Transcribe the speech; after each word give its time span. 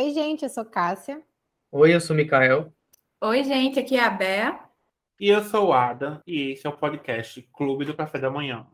Oi, 0.00 0.12
gente, 0.12 0.44
eu 0.44 0.48
sou 0.48 0.64
Cássia. 0.64 1.20
Oi, 1.72 1.92
eu 1.92 2.00
sou 2.00 2.14
Mikael. 2.14 2.72
Oi, 3.20 3.42
gente, 3.42 3.80
aqui 3.80 3.96
é 3.96 4.04
a 4.04 4.08
Bea. 4.08 4.56
E 5.18 5.28
eu 5.28 5.42
sou 5.42 5.70
o 5.70 5.72
Ada, 5.72 6.22
e 6.24 6.52
esse 6.52 6.64
é 6.64 6.70
o 6.70 6.76
podcast 6.76 7.42
Clube 7.52 7.84
do 7.84 7.96
Café 7.96 8.16
da 8.20 8.30
Manhã. 8.30 8.64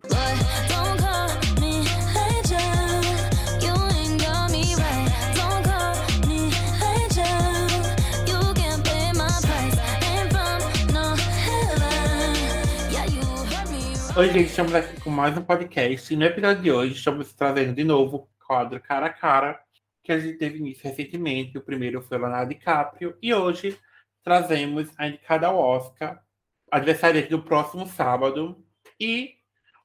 Oi, 14.14 14.28
gente, 14.28 14.50
estamos 14.50 14.74
aqui 14.74 15.00
com 15.00 15.08
mais 15.08 15.34
um 15.38 15.42
podcast. 15.42 16.12
E 16.12 16.16
no 16.18 16.26
episódio 16.26 16.62
de 16.62 16.70
hoje, 16.70 16.92
estamos 16.92 17.32
trazendo 17.32 17.72
de 17.72 17.82
novo 17.82 18.16
o 18.18 18.46
quadro 18.46 18.78
Cara 18.78 19.06
a 19.06 19.10
Cara, 19.10 19.63
que 20.04 20.12
a 20.12 20.20
gente 20.20 20.36
teve 20.36 20.58
início 20.58 20.84
recentemente. 20.84 21.56
O 21.56 21.62
primeiro 21.62 22.02
foi 22.02 22.18
Leonardo 22.18 22.50
DiCaprio. 22.50 23.16
E 23.20 23.32
hoje 23.32 23.76
trazemos 24.22 24.88
a 24.98 25.08
indicada 25.08 25.46
ao 25.46 25.58
Oscar, 25.58 26.22
adversária 26.70 27.26
do 27.26 27.42
próximo 27.42 27.86
sábado, 27.86 28.62
e 29.00 29.36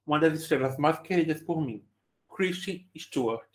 uma 0.06 0.20
das 0.20 0.40
estrelas 0.40 0.78
mais 0.78 1.00
queridas 1.00 1.42
por 1.42 1.62
mim, 1.62 1.84
Kristen 2.36 2.88
Stewart. 2.98 3.48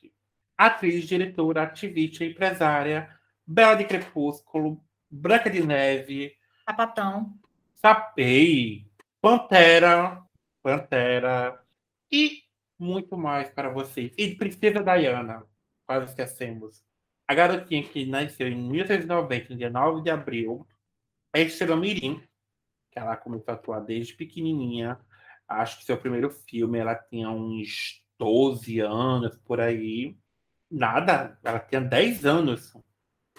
Atriz, 0.57 1.07
diretora, 1.07 1.63
ativista, 1.63 2.25
empresária, 2.25 3.11
bela 3.47 3.75
de 3.75 3.85
crepúsculo, 3.85 4.83
branca 5.11 5.51
de 5.51 5.65
neve. 5.65 6.35
Sapatão. 6.65 7.35
Sapei. 7.75 8.87
Pantera, 9.21 10.23
Pantera 10.63 11.61
e 12.11 12.45
muito 12.79 13.17
mais 13.17 13.51
para 13.51 13.69
vocês. 13.69 14.13
E 14.17 14.35
Princesa 14.35 14.83
Diana, 14.83 15.45
quase 15.87 16.07
esquecemos. 16.07 16.83
A 17.27 17.35
garotinha 17.35 17.83
que 17.83 18.05
nasceu 18.07 18.49
em 18.49 18.57
1990, 18.57 19.51
no 19.51 19.59
dia 19.59 19.71
9 19.71 20.03
de 20.03 20.11
abril, 20.11 20.67
é 21.35 21.43
Estrela 21.43 21.77
Mirim, 21.77 22.23
que 22.91 22.99
ela 22.99 23.17
começou 23.17 23.53
a 23.53 23.55
atuar 23.55 23.81
desde 23.81 24.15
pequenininha. 24.15 24.99
Acho 25.49 25.79
que 25.79 25.85
seu 25.85 25.97
primeiro 25.97 26.31
filme 26.31 26.79
ela 26.79 26.95
tinha 26.95 27.31
uns 27.31 28.03
12 28.19 28.81
anos, 28.81 29.37
por 29.39 29.61
aí. 29.61 30.17
Nada, 30.71 31.39
ela 31.43 31.61
tinha 31.61 31.81
10 31.81 32.25
anos. 32.25 32.75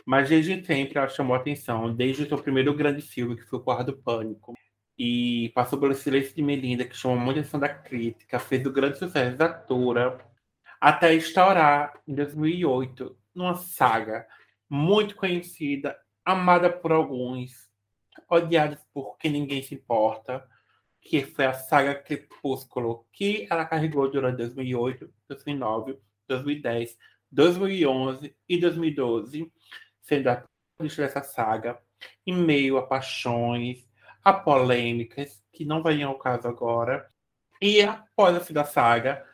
Mas 0.05 0.29
desde 0.29 0.63
sempre 0.65 0.97
ela 0.97 1.07
chamou 1.07 1.35
atenção, 1.35 1.93
desde 1.95 2.23
o 2.23 2.27
seu 2.27 2.41
primeiro 2.41 2.73
grande 2.75 3.01
filme, 3.01 3.35
que 3.35 3.43
foi 3.43 3.59
O 3.59 3.63
Quarto 3.63 3.91
do 3.91 3.97
Pânico 3.97 4.53
e 4.97 5.51
passou 5.53 5.79
pelo 5.79 5.93
Silêncio 5.93 6.33
de 6.35 6.41
Melinda, 6.41 6.85
que 6.85 6.95
chamou 6.95 7.17
muita 7.17 7.41
atenção 7.41 7.59
da 7.59 7.69
crítica, 7.69 8.39
fez 8.39 8.65
o 8.65 8.71
grande 8.71 8.97
sucesso 8.97 9.35
da 9.35 9.45
atora, 9.45 10.17
até 10.85 11.15
estourar 11.15 11.99
em 12.07 12.13
2008 12.13 13.17
numa 13.33 13.55
saga 13.55 14.27
muito 14.69 15.15
conhecida, 15.15 15.99
amada 16.23 16.69
por 16.71 16.91
alguns, 16.91 17.67
odiada 18.29 18.79
por 18.93 19.17
quem 19.17 19.31
ninguém 19.31 19.63
se 19.63 19.73
importa, 19.73 20.47
que 21.01 21.25
foi 21.25 21.47
a 21.47 21.53
saga 21.53 21.95
Crepúsculo, 21.95 23.07
que 23.11 23.47
ela 23.49 23.65
carregou 23.65 24.11
durante 24.11 24.37
2008, 24.37 25.11
2009, 25.27 25.99
2010, 26.27 26.95
2011 27.31 28.35
e 28.47 28.59
2012, 28.59 29.51
sendo 30.03 30.29
a 30.29 30.45
dessa 30.79 31.23
saga, 31.23 31.81
em 32.27 32.35
meio 32.35 32.77
a 32.77 32.85
paixões, 32.85 33.89
a 34.23 34.31
polêmicas, 34.31 35.43
que 35.51 35.65
não 35.65 35.81
vem 35.81 36.03
ao 36.03 36.19
caso 36.19 36.47
agora. 36.47 37.09
E 37.59 37.81
após 37.81 38.35
a 38.35 38.39
fim 38.39 38.53
da 38.53 38.65
saga, 38.65 39.25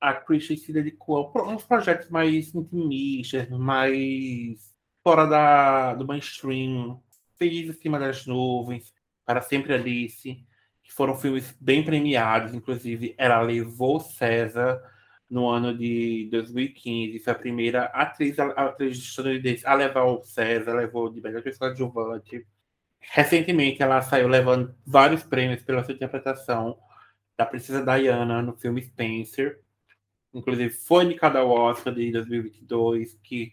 a 0.00 0.14
Christian 0.14 0.56
se 0.56 0.72
dedicou 0.72 1.30
a 1.34 1.42
uns 1.48 1.64
projetos 1.64 2.08
mais 2.08 2.54
intimistas, 2.54 3.48
mais 3.50 4.74
fora 5.02 5.26
da, 5.26 5.94
do 5.94 6.06
mainstream. 6.06 7.00
Fez 7.36 7.68
Em 7.68 7.72
Cima 7.72 7.98
das 7.98 8.26
Nuvens, 8.26 8.92
Para 9.24 9.42
Sempre 9.42 9.74
Alice, 9.74 10.44
que 10.82 10.92
foram 10.92 11.16
filmes 11.16 11.56
bem 11.60 11.84
premiados. 11.84 12.54
Inclusive, 12.54 13.14
ela 13.18 13.40
levou 13.40 14.00
César 14.00 14.80
no 15.28 15.48
ano 15.48 15.76
de 15.76 16.28
2015. 16.30 17.18
Foi 17.20 17.32
a 17.32 17.36
primeira 17.36 17.84
atriz, 17.86 18.38
atriz 18.38 18.98
estadunidense 18.98 19.66
a 19.66 19.74
levar 19.74 20.04
o 20.04 20.22
César, 20.22 20.74
levou 20.74 21.10
de 21.10 21.20
melhor 21.20 21.42
pessoa 21.42 21.70
adjuvante. 21.70 22.46
Recentemente, 23.00 23.82
ela 23.82 24.02
saiu 24.02 24.28
levando 24.28 24.74
vários 24.86 25.22
prêmios 25.22 25.62
pela 25.62 25.84
sua 25.84 25.94
interpretação 25.94 26.78
da 27.36 27.46
Princesa 27.46 27.82
Diana 27.82 28.42
no 28.42 28.56
filme 28.56 28.82
Spencer. 28.82 29.60
Inclusive, 30.32 30.70
foi 30.70 31.04
indicada 31.04 31.40
ao 31.40 31.50
Oscar 31.50 31.94
de 31.94 32.12
2022, 32.12 33.18
que, 33.22 33.52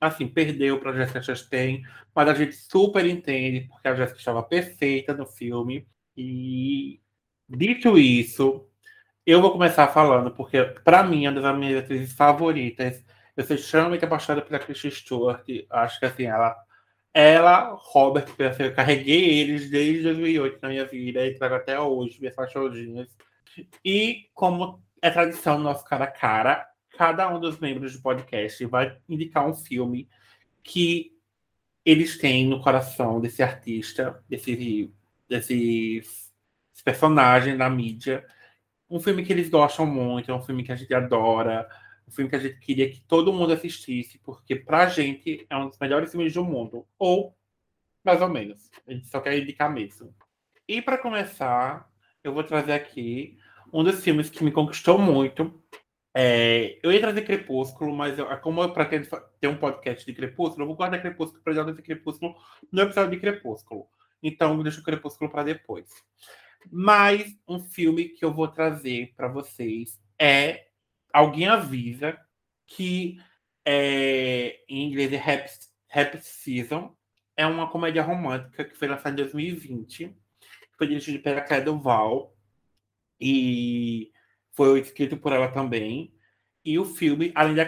assim, 0.00 0.28
perdeu 0.28 0.78
para 0.78 0.92
Jessica 0.92 1.22
Chastain, 1.22 1.82
mas 2.14 2.28
a 2.28 2.34
gente 2.34 2.54
super 2.54 3.04
entende, 3.06 3.62
porque 3.68 3.88
a 3.88 3.94
Jessica 3.94 4.18
estava 4.18 4.42
perfeita 4.42 5.14
no 5.14 5.26
filme. 5.26 5.86
E, 6.16 7.00
dito 7.48 7.98
isso, 7.98 8.66
eu 9.26 9.40
vou 9.40 9.52
começar 9.52 9.88
falando, 9.88 10.30
porque, 10.30 10.62
para 10.84 11.02
mim, 11.02 11.26
é 11.26 11.30
uma 11.30 11.40
das 11.40 11.58
minhas 11.58 11.84
atrizes 11.84 12.12
favoritas. 12.12 13.04
Eu 13.36 13.44
sou 13.44 13.56
extremamente 13.56 14.04
apaixonada 14.04 14.44
pela 14.46 14.60
Kristen 14.60 14.90
Stewart. 14.90 15.44
Acho 15.70 15.98
que, 15.98 16.06
assim, 16.06 16.24
ela 16.24 16.56
ela, 17.14 17.72
Robert, 17.78 18.26
eu 18.58 18.74
carreguei 18.74 19.38
eles 19.38 19.70
desde 19.70 20.02
2008 20.02 20.58
na 20.60 20.68
minha 20.68 20.84
vida 20.84 21.24
e 21.24 21.34
trago 21.34 21.54
até 21.54 21.78
hoje 21.78 22.18
minhas 22.18 22.34
cachorrinhas. 22.34 23.08
E 23.84 24.28
como 24.34 24.83
é 25.04 25.10
tradição 25.10 25.58
no 25.58 25.64
nosso 25.64 25.84
cara 25.84 26.04
a 26.04 26.10
cara, 26.10 26.66
cada 26.96 27.28
um 27.28 27.38
dos 27.38 27.58
membros 27.58 27.92
do 27.92 28.00
podcast 28.00 28.64
vai 28.64 28.96
indicar 29.06 29.46
um 29.46 29.52
filme 29.52 30.08
que 30.62 31.14
eles 31.84 32.16
têm 32.16 32.46
no 32.46 32.58
coração 32.62 33.20
desse 33.20 33.42
artista, 33.42 34.24
desse, 34.26 34.90
desse 35.28 36.02
personagem 36.82 37.54
da 37.54 37.68
mídia. 37.68 38.24
Um 38.88 38.98
filme 38.98 39.22
que 39.22 39.30
eles 39.30 39.50
gostam 39.50 39.84
muito, 39.84 40.30
é 40.30 40.34
um 40.34 40.40
filme 40.40 40.64
que 40.64 40.72
a 40.72 40.76
gente 40.76 40.94
adora, 40.94 41.68
um 42.08 42.10
filme 42.10 42.30
que 42.30 42.36
a 42.36 42.40
gente 42.40 42.58
queria 42.60 42.90
que 42.90 43.02
todo 43.02 43.30
mundo 43.30 43.52
assistisse, 43.52 44.18
porque 44.20 44.56
pra 44.56 44.86
gente 44.86 45.46
é 45.50 45.56
um 45.58 45.68
dos 45.68 45.78
melhores 45.78 46.12
filmes 46.12 46.32
do 46.32 46.42
mundo. 46.42 46.86
Ou, 46.98 47.36
mais 48.02 48.22
ou 48.22 48.28
menos. 48.30 48.70
A 48.88 48.92
gente 48.94 49.06
só 49.08 49.20
quer 49.20 49.38
indicar 49.38 49.70
mesmo. 49.70 50.14
E 50.66 50.80
para 50.80 50.96
começar, 50.96 51.92
eu 52.22 52.32
vou 52.32 52.42
trazer 52.42 52.72
aqui 52.72 53.36
um 53.72 53.82
dos 53.82 54.02
filmes 54.02 54.30
que 54.30 54.44
me 54.44 54.52
conquistou 54.52 54.98
muito. 54.98 55.62
É, 56.16 56.78
eu 56.82 56.92
ia 56.92 57.00
trazer 57.00 57.22
Crepúsculo, 57.22 57.94
mas 57.94 58.18
eu, 58.18 58.26
como 58.40 58.62
eu 58.62 58.72
pretendo 58.72 59.08
ter 59.40 59.48
um 59.48 59.56
podcast 59.56 60.06
de 60.06 60.12
Crepúsculo, 60.12 60.62
eu 60.62 60.66
vou 60.68 60.76
guardar 60.76 61.02
Crepúsculo 61.02 61.42
para 61.42 61.52
já 61.52 61.74
Crepúsculo 61.74 62.36
no 62.70 62.82
episódio 62.82 63.10
de 63.10 63.18
Crepúsculo. 63.18 63.86
Então, 64.22 64.62
deixo 64.62 64.80
o 64.80 64.84
Crepúsculo 64.84 65.28
para 65.28 65.42
depois. 65.42 65.88
Mas 66.70 67.36
um 67.46 67.60
filme 67.60 68.10
que 68.10 68.24
eu 68.24 68.32
vou 68.32 68.48
trazer 68.48 69.12
para 69.16 69.28
vocês 69.28 70.00
é 70.18 70.68
alguém 71.12 71.48
avisa 71.48 72.16
que 72.66 73.18
é, 73.64 74.60
em 74.68 74.86
inglês 74.86 75.12
é 75.12 75.18
Happy 75.92 76.18
Season, 76.22 76.94
é 77.36 77.46
uma 77.46 77.70
comédia 77.70 78.02
romântica 78.02 78.64
que 78.64 78.76
foi 78.76 78.88
lançada 78.88 79.10
em 79.10 79.24
2020, 79.24 80.14
foi 80.76 80.86
dirigida 80.86 81.18
pela 81.22 81.40
Claire 81.40 81.64
Duval 81.64 82.33
e 83.26 84.12
foi 84.52 84.78
escrito 84.80 85.16
por 85.16 85.32
ela 85.32 85.48
também. 85.50 86.14
E 86.62 86.78
o 86.78 86.84
filme, 86.84 87.32
além 87.34 87.54
da 87.54 87.64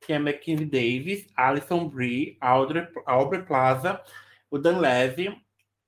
que 0.00 0.12
é 0.12 0.18
Mackenzie 0.18 0.64
Davis, 0.64 1.26
Alison 1.34 1.88
Brie, 1.88 2.38
Audrey, 2.40 2.86
Aubrey 3.04 3.44
Plaza, 3.44 4.00
o 4.48 4.58
Dan 4.58 4.78
Levy 4.78 5.36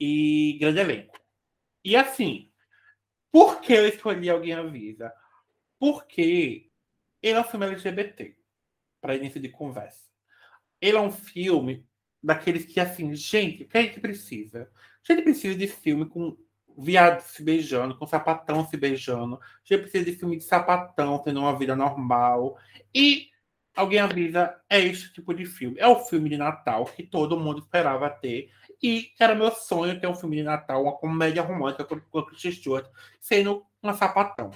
e 0.01 0.59
grande 0.61 0.81
elenco. 0.81 1.17
E 1.85 1.95
assim, 1.95 2.51
por 3.31 3.61
que 3.61 3.73
eu 3.73 3.87
escolhi 3.87 4.29
Alguém 4.29 4.55
Avisa? 4.55 5.13
Porque 5.79 6.69
ele 7.23 7.39
é 7.39 7.41
um 7.41 7.45
filme 7.45 7.67
LGBT, 7.67 8.37
para 9.01 9.15
início 9.15 9.41
de 9.41 9.49
conversa. 9.49 10.11
Ele 10.81 10.97
é 10.97 11.01
um 11.01 11.13
filme 11.13 11.87
daqueles 12.21 12.65
que, 12.65 12.81
assim, 12.81 13.15
gente, 13.15 13.63
o 13.63 13.69
que 13.69 13.79
a 13.79 13.83
gente 13.83 14.01
precisa? 14.01 14.69
A 15.09 15.13
gente 15.13 15.23
precisa 15.23 15.57
de 15.57 15.69
filme 15.69 16.05
com 16.05 16.37
viado 16.79 17.21
se 17.21 17.43
beijando, 17.43 17.97
com 17.97 18.07
sapatão 18.07 18.67
se 18.67 18.77
beijando. 18.77 19.41
Gente 19.65 19.83
precisa 19.83 20.05
de 20.05 20.13
filme 20.13 20.37
de 20.37 20.45
sapatão 20.45 21.19
tendo 21.19 21.41
uma 21.41 21.57
vida 21.59 21.77
normal. 21.77 22.57
E 22.95 23.29
alguém 23.75 24.01
avisa, 24.01 24.55
é 24.69 24.81
esse 24.81 25.13
tipo 25.13 25.33
de 25.35 25.45
filme. 25.47 25.79
É 25.79 25.87
o 25.87 26.01
filme 26.01 26.29
de 26.29 26.37
Natal 26.37 26.85
que 26.85 27.03
todo 27.03 27.39
mundo 27.39 27.61
esperava 27.61 28.11
ter. 28.11 28.51
E 28.83 29.11
era 29.19 29.35
meu 29.35 29.51
sonho 29.51 30.01
ter 30.01 30.07
um 30.07 30.15
filme 30.15 30.37
de 30.37 30.43
Natal, 30.43 30.83
uma 30.83 30.97
comédia 30.97 31.43
romântica 31.43 31.85
com 31.85 32.19
a 32.19 32.27
Kristen 32.27 32.53
Stewart, 32.53 32.87
sendo 33.21 33.65
uma 33.83 33.95
sapatão. 33.95 34.51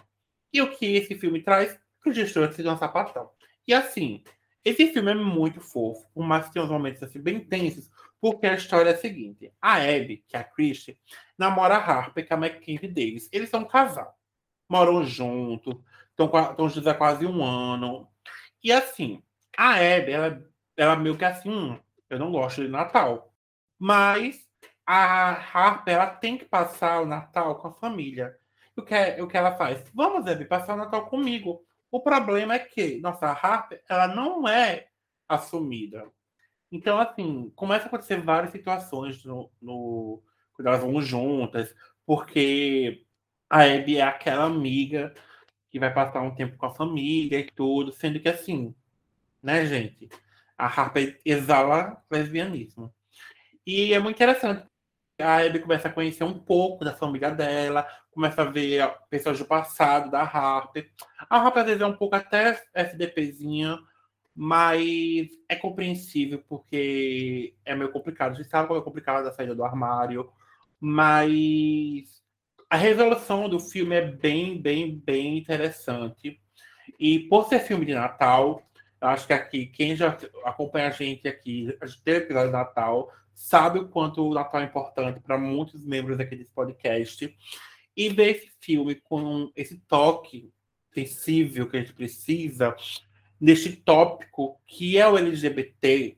E 0.52 0.60
o 0.60 0.70
que 0.70 0.86
esse 0.96 1.14
filme 1.14 1.42
traz? 1.42 1.78
Que 2.02 2.10
o 2.10 2.12
gestor 2.12 2.52
seja 2.52 2.72
um 2.72 2.78
sapatão. 2.78 3.30
E 3.66 3.74
assim, 3.74 4.22
esse 4.64 4.92
filme 4.92 5.12
é 5.12 5.14
muito 5.14 5.60
fofo, 5.60 6.04
por 6.12 6.26
mais 6.26 6.46
que 6.46 6.54
tenha 6.54 6.64
uns 6.64 6.70
momentos 6.70 7.00
assim, 7.00 7.20
bem 7.20 7.38
tensos, 7.40 7.88
porque 8.20 8.46
a 8.46 8.54
história 8.54 8.90
é 8.90 8.94
a 8.94 8.98
seguinte: 8.98 9.52
a 9.60 9.76
Abby, 9.76 10.24
que 10.26 10.36
é 10.36 10.40
a 10.40 10.44
Christian, 10.44 10.94
namora 11.38 11.76
a 11.76 11.78
Harper, 11.78 12.26
que 12.26 12.32
é 12.32 12.36
a 12.36 12.38
Mackenzie 12.38 12.88
Davis. 12.88 13.28
Eles 13.32 13.50
são 13.50 13.60
um 13.60 13.68
casal. 13.68 14.16
Moram 14.68 15.04
juntos, 15.04 15.76
estão 16.10 16.68
juntos 16.68 16.86
há 16.86 16.94
quase 16.94 17.26
um 17.26 17.44
ano. 17.44 18.08
E 18.62 18.72
assim, 18.72 19.22
a 19.56 19.74
Abby, 19.74 20.12
ela 20.12 20.42
ela 20.76 20.96
meio 20.96 21.16
que 21.16 21.24
assim, 21.24 21.50
hum, 21.50 21.78
eu 22.10 22.18
não 22.18 22.30
gosto 22.30 22.62
de 22.62 22.68
Natal. 22.68 23.32
Mas 23.78 24.46
a 24.86 25.32
Harper, 25.32 25.94
ela 25.94 26.06
tem 26.06 26.38
que 26.38 26.44
passar 26.44 27.00
o 27.02 27.06
Natal 27.06 27.56
com 27.56 27.68
a 27.68 27.74
família. 27.74 28.36
O 28.76 28.82
que, 28.82 28.94
é, 28.94 29.22
o 29.22 29.26
que 29.26 29.36
ela 29.36 29.56
faz? 29.56 29.82
Vamos, 29.94 30.26
Abby, 30.26 30.44
passar 30.44 30.74
o 30.74 30.78
Natal 30.78 31.06
comigo. 31.08 31.64
O 31.90 32.00
problema 32.00 32.54
é 32.54 32.58
que 32.58 33.00
nossa 33.00 33.26
Harper, 33.26 33.82
ela 33.88 34.06
não 34.06 34.46
é 34.46 34.88
assumida. 35.28 36.10
Então, 36.70 36.98
assim, 36.98 37.50
começa 37.54 37.84
a 37.84 37.86
acontecer 37.88 38.20
várias 38.20 38.52
situações 38.52 39.24
no, 39.24 39.50
no 39.60 40.22
quando 40.52 40.68
elas 40.68 40.80
vão 40.80 41.00
juntas, 41.00 41.74
porque 42.04 43.04
a 43.48 43.62
Abby 43.62 43.98
é 43.98 44.02
aquela 44.02 44.44
amiga 44.44 45.14
que 45.70 45.78
vai 45.78 45.92
passar 45.92 46.22
um 46.22 46.34
tempo 46.34 46.56
com 46.56 46.66
a 46.66 46.74
família 46.74 47.38
e 47.38 47.50
tudo, 47.50 47.92
sendo 47.92 48.20
que 48.20 48.28
assim, 48.28 48.74
né, 49.42 49.66
gente? 49.66 50.08
A 50.56 50.66
Harper 50.66 51.20
exala 51.24 52.02
lesbianismo. 52.10 52.92
E 53.66 53.92
é 53.92 53.98
muito 53.98 54.16
interessante. 54.16 54.66
A 55.20 55.38
Abby 55.38 55.60
começa 55.60 55.88
a 55.88 55.92
conhecer 55.92 56.24
um 56.24 56.38
pouco 56.38 56.84
da 56.84 56.94
família 56.94 57.30
dela, 57.30 57.86
começa 58.10 58.42
a 58.42 58.46
ver 58.46 58.90
pessoas 59.10 59.38
do 59.38 59.44
passado 59.44 60.10
da 60.10 60.22
Harper. 60.22 60.90
A 61.28 61.38
Harper 61.38 61.62
às 61.62 61.66
vezes 61.66 61.82
é 61.82 61.86
um 61.86 61.96
pouco 61.96 62.16
até 62.16 62.62
FDPzinha, 62.74 63.78
mas 64.36 65.28
é 65.48 65.56
compreensível 65.56 66.44
porque 66.46 67.54
é 67.64 67.74
meio 67.74 67.90
complicado. 67.90 68.32
A 68.32 68.34
gente 68.34 68.50
sabe 68.50 68.68
como 68.68 68.78
é 68.78 68.84
complicado 68.84 69.26
a 69.26 69.32
saída 69.32 69.54
do 69.54 69.64
armário, 69.64 70.30
mas 70.78 72.22
a 72.68 72.76
resolução 72.76 73.48
do 73.48 73.58
filme 73.58 73.96
é 73.96 74.02
bem, 74.02 74.60
bem, 74.60 74.94
bem 74.94 75.38
interessante. 75.38 76.38
E 77.00 77.20
por 77.20 77.48
ser 77.48 77.60
filme 77.60 77.86
de 77.86 77.94
Natal, 77.94 78.62
acho 79.00 79.26
que 79.26 79.32
aqui, 79.32 79.66
quem 79.66 79.96
já 79.96 80.18
acompanha 80.44 80.88
a 80.88 80.90
gente 80.90 81.26
aqui, 81.26 81.74
a 81.80 81.86
gente 81.86 82.02
teve 82.02 82.24
episódio 82.24 82.48
de 82.48 82.52
Natal, 82.52 83.10
sabe 83.32 83.78
o 83.78 83.88
quanto 83.88 84.22
o 84.22 84.34
Natal 84.34 84.60
é 84.60 84.64
importante 84.64 85.18
para 85.20 85.38
muitos 85.38 85.82
membros 85.86 86.20
aqui 86.20 86.36
desse 86.36 86.50
podcast. 86.50 87.34
E 87.96 88.10
ver 88.10 88.36
esse 88.36 88.50
filme 88.60 88.96
com 88.96 89.50
esse 89.56 89.78
toque 89.88 90.52
sensível 90.92 91.66
que 91.66 91.78
a 91.78 91.80
gente 91.80 91.94
precisa, 91.94 92.76
neste 93.40 93.74
tópico 93.74 94.60
que 94.66 94.98
é 94.98 95.08
o 95.08 95.16
LGBT, 95.16 96.16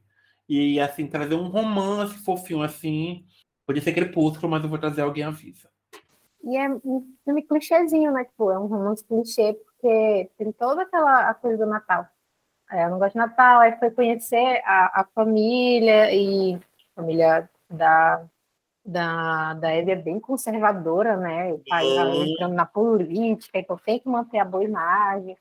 e 0.49 0.81
assim, 0.81 1.07
trazer 1.07 1.35
um 1.35 1.49
romance 1.49 2.15
fofinho 2.25 2.63
assim. 2.63 3.25
Podia 3.67 3.83
ser 3.83 3.93
crepúsculo, 3.93 4.51
mas 4.51 4.63
eu 4.63 4.69
vou 4.69 4.79
trazer 4.79 5.03
alguém 5.03 5.25
avisa. 5.25 5.69
E 6.43 6.57
é 6.57 6.71
um 6.71 7.07
filme 7.25 7.43
clichêzinho, 7.43 8.11
né? 8.13 8.25
Tipo, 8.25 8.51
é 8.51 8.59
um 8.59 8.67
romance 8.67 9.05
clichê, 9.05 9.53
porque 9.53 10.31
tem 10.39 10.51
toda 10.53 10.83
aquela 10.83 11.35
coisa 11.35 11.59
do 11.65 11.71
Natal. 11.71 12.07
É, 12.71 12.85
eu 12.85 12.91
não 12.91 12.99
gosto 12.99 13.13
de 13.13 13.19
Natal, 13.19 13.61
aí 13.61 13.79
foi 13.79 13.91
conhecer 13.91 14.63
a, 14.65 15.01
a 15.01 15.05
família 15.15 16.15
e 16.15 16.55
a 16.55 16.61
família 16.95 17.51
da, 17.69 18.25
da, 18.85 19.55
da 19.55 19.75
Eve 19.75 19.93
é 19.93 19.97
bem 19.97 20.19
conservadora, 20.19 21.17
né? 21.17 21.53
O 21.53 21.63
pai 21.69 21.85
tá 21.95 22.15
entrando 22.15 22.55
na 22.55 22.65
política, 22.67 23.59
então 23.59 23.77
tem 23.77 23.99
que 23.99 24.09
manter 24.09 24.39
a 24.39 24.45
boa 24.45 24.65
imagem. 24.65 25.37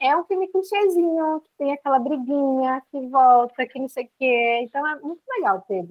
É 0.00 0.16
um 0.16 0.24
filme 0.24 0.48
clichêzinho, 0.48 1.42
que 1.42 1.50
tem 1.58 1.72
aquela 1.72 1.98
briguinha, 1.98 2.82
que 2.90 3.06
volta, 3.08 3.66
que 3.66 3.78
não 3.78 3.88
sei 3.88 4.04
o 4.04 4.10
quê. 4.18 4.60
Então 4.62 4.86
é 4.86 4.98
muito 5.00 5.22
legal 5.28 5.60
ter 5.68 5.86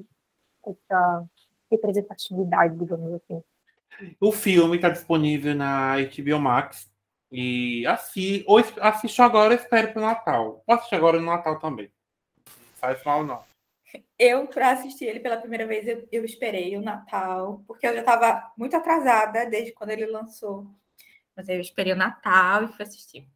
essa 0.66 1.26
representatividade, 1.72 2.76
digamos 2.76 3.14
assim. 3.14 3.44
O 4.20 4.32
filme 4.32 4.78
está 4.78 4.90
disponível 4.90 5.54
na 5.54 5.96
HBO 5.98 6.40
Max. 6.40 6.90
E 7.32 7.86
assim, 7.86 8.44
ou 8.48 8.58
assisto 8.82 9.22
agora 9.22 9.54
espero 9.54 9.94
para 9.94 10.02
o 10.02 10.06
Natal. 10.06 10.64
Ou 10.66 10.76
assisto 10.76 10.96
agora 10.96 11.20
no 11.20 11.28
Natal 11.28 11.60
também. 11.60 11.92
Não 12.48 12.76
faz 12.78 13.04
mal, 13.04 13.24
não. 13.24 13.44
Eu, 14.18 14.48
para 14.48 14.72
assistir 14.72 15.06
ele 15.06 15.20
pela 15.20 15.38
primeira 15.38 15.66
vez, 15.66 15.88
eu, 15.88 16.08
eu 16.12 16.26
esperei 16.26 16.76
o 16.78 16.82
Natal, 16.82 17.64
porque 17.68 17.88
eu 17.88 17.94
já 17.94 18.00
estava 18.00 18.52
muito 18.58 18.76
atrasada 18.76 19.46
desde 19.46 19.72
quando 19.72 19.92
ele 19.92 20.06
lançou. 20.08 20.68
Mas 21.36 21.48
eu 21.48 21.60
esperei 21.60 21.94
o 21.94 21.96
Natal 21.96 22.66
e 22.66 22.68
fui 22.70 22.84
assistir. 22.84 23.28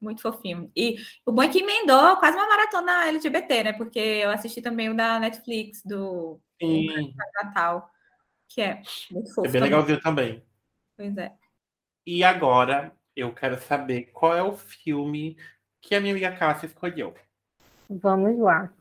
Muito 0.00 0.22
fofinho. 0.22 0.70
E 0.74 0.96
o 1.26 1.32
bom 1.32 1.42
é 1.42 1.48
que 1.48 1.58
emendou 1.58 2.16
quase 2.16 2.36
uma 2.36 2.48
maratona 2.48 3.06
LGBT, 3.08 3.64
né? 3.64 3.72
Porque 3.74 3.98
eu 3.98 4.30
assisti 4.30 4.62
também 4.62 4.88
o 4.88 4.96
da 4.96 5.20
Netflix, 5.20 5.82
do 5.84 6.40
Sim. 6.58 7.14
Natal 7.42 7.90
que 8.50 8.60
é 8.60 8.82
muito 9.10 9.32
fofo. 9.32 9.46
É 9.46 9.50
bem 9.50 9.62
legalzinho 9.62 10.00
também. 10.00 10.42
Pois 10.96 11.16
é. 11.16 11.32
E 12.04 12.24
agora 12.24 12.92
eu 13.14 13.32
quero 13.32 13.58
saber 13.60 14.10
qual 14.12 14.36
é 14.36 14.42
o 14.42 14.56
filme 14.56 15.36
que 15.80 15.94
a 15.94 16.00
minha 16.00 16.12
amiga 16.12 16.36
Cássia 16.36 16.66
escolheu. 16.66 17.14
Vamos 17.88 18.38
lá. 18.38 18.72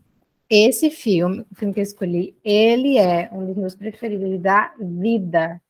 Esse 0.50 0.90
filme, 0.90 1.46
o 1.52 1.56
filme 1.56 1.74
que 1.74 1.80
eu 1.80 1.84
escolhi, 1.84 2.36
ele 2.44 2.98
é 2.98 3.30
um 3.32 3.46
dos 3.46 3.56
meus 3.56 3.76
preferidos 3.76 4.42
da 4.42 4.74
vida. 4.80 5.62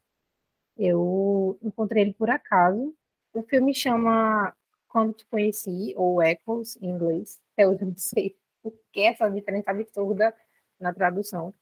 Eu 0.77 1.59
encontrei 1.61 2.03
ele 2.03 2.13
por 2.13 2.29
acaso. 2.29 2.95
O 3.33 3.43
filme 3.43 3.75
chama 3.75 4.55
Quando 4.89 5.13
Te 5.13 5.25
Conheci, 5.27 5.93
ou 5.95 6.21
Echoes, 6.21 6.77
em 6.81 6.89
inglês. 6.89 7.39
Eu 7.57 7.77
não 7.79 7.95
sei 7.95 8.35
o 8.63 8.71
que 8.91 9.01
essa 9.01 9.29
diferença 9.29 9.71
absurda 9.71 10.35
na 10.79 10.93
tradução. 10.93 11.53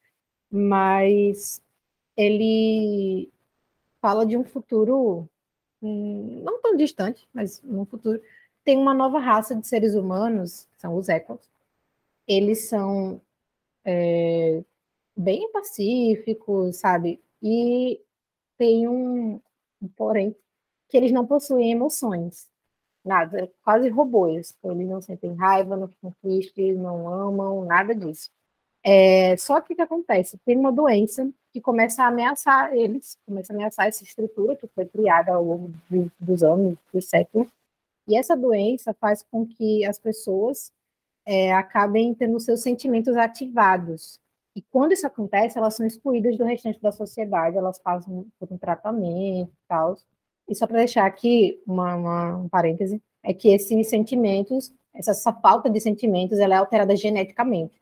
Mas 0.50 1.62
ele 2.16 3.32
fala 4.02 4.26
de 4.26 4.38
um 4.38 4.44
futuro 4.44 5.30
hum, 5.82 6.42
não 6.44 6.62
tão 6.62 6.76
distante, 6.76 7.28
mas 7.34 7.62
num 7.62 7.86
futuro 7.86 8.22
tem 8.64 8.78
uma 8.78 8.94
nova 8.94 9.20
raça 9.20 9.56
de 9.56 9.68
seres 9.68 9.96
humanos, 9.96 10.68
que 10.74 10.82
são 10.82 10.96
os 10.96 11.10
Echoes. 11.10 11.50
Eles 12.28 12.68
são 12.68 13.22
é, 13.86 14.64
bem 15.16 15.52
pacíficos, 15.52 16.78
sabe? 16.78 17.22
E 17.42 18.02
tem 18.58 18.88
um, 18.88 19.40
porém, 19.96 20.36
que 20.90 20.98
eles 20.98 21.12
não 21.12 21.26
possuem 21.26 21.72
emoções. 21.72 22.50
Nada, 23.08 23.50
quase 23.64 23.88
robôs. 23.90 24.54
Eles 24.64 24.88
não 24.88 25.02
sentem 25.02 25.34
raiva, 25.34 25.78
não 25.78 25.88
ficam 25.88 26.14
tristes, 26.22 26.78
não 26.78 27.08
amam, 27.08 27.64
nada 27.66 27.96
disso. 27.96 28.30
É, 28.84 29.36
só 29.38 29.62
que 29.62 29.74
o 29.74 29.76
que 29.76 29.82
acontece? 29.82 30.38
Tem 30.46 30.58
uma 30.58 30.72
doença 30.72 31.30
que 31.54 31.62
começa 31.62 32.04
a 32.04 32.08
ameaçar 32.08 32.74
eles, 32.74 33.18
começa 33.26 33.54
a 33.54 33.56
ameaçar 33.56 33.88
essa 33.88 34.04
estrutura 34.04 34.56
que 34.56 34.68
foi 34.68 34.86
criada 34.86 35.34
ao 35.34 35.44
longo 35.44 35.72
dos 36.20 36.44
anos, 36.44 36.78
dos 36.94 37.06
séculos. 37.06 37.48
E 38.08 38.16
essa 38.18 38.36
doença 38.36 38.94
faz 38.94 39.24
com 39.24 39.46
que 39.46 39.86
as 39.86 40.00
pessoas 40.00 40.72
é, 41.26 41.54
acabem 41.54 42.14
tendo 42.14 42.40
seus 42.40 42.62
sentimentos 42.62 43.16
ativados. 43.18 44.20
E 44.56 44.62
quando 44.72 44.94
isso 44.94 45.06
acontece, 45.06 45.58
elas 45.58 45.76
são 45.76 45.86
excluídas 45.86 46.38
do 46.38 46.44
restante 46.44 46.82
da 46.82 46.92
sociedade, 46.92 47.58
elas 47.58 47.80
passam 47.80 48.26
por 48.40 48.52
um 48.52 48.58
tratamento 48.58 49.52
e 49.52 49.68
tal. 49.68 49.98
E 50.48 50.56
só 50.56 50.66
para 50.66 50.78
deixar 50.78 51.06
aqui 51.06 51.62
uma, 51.66 51.96
uma, 51.96 52.38
um 52.38 52.50
parêntese, 52.50 53.02
é 53.24 53.34
que 53.34 53.50
esses 53.50 53.90
sentimentos, 53.90 54.72
essa, 54.96 55.12
essa 55.12 55.34
falta 55.34 55.70
de 55.70 55.80
sentimentos, 55.80 56.40
ela 56.40 56.56
é 56.56 56.58
alterada 56.58 56.96
geneticamente. 56.96 57.74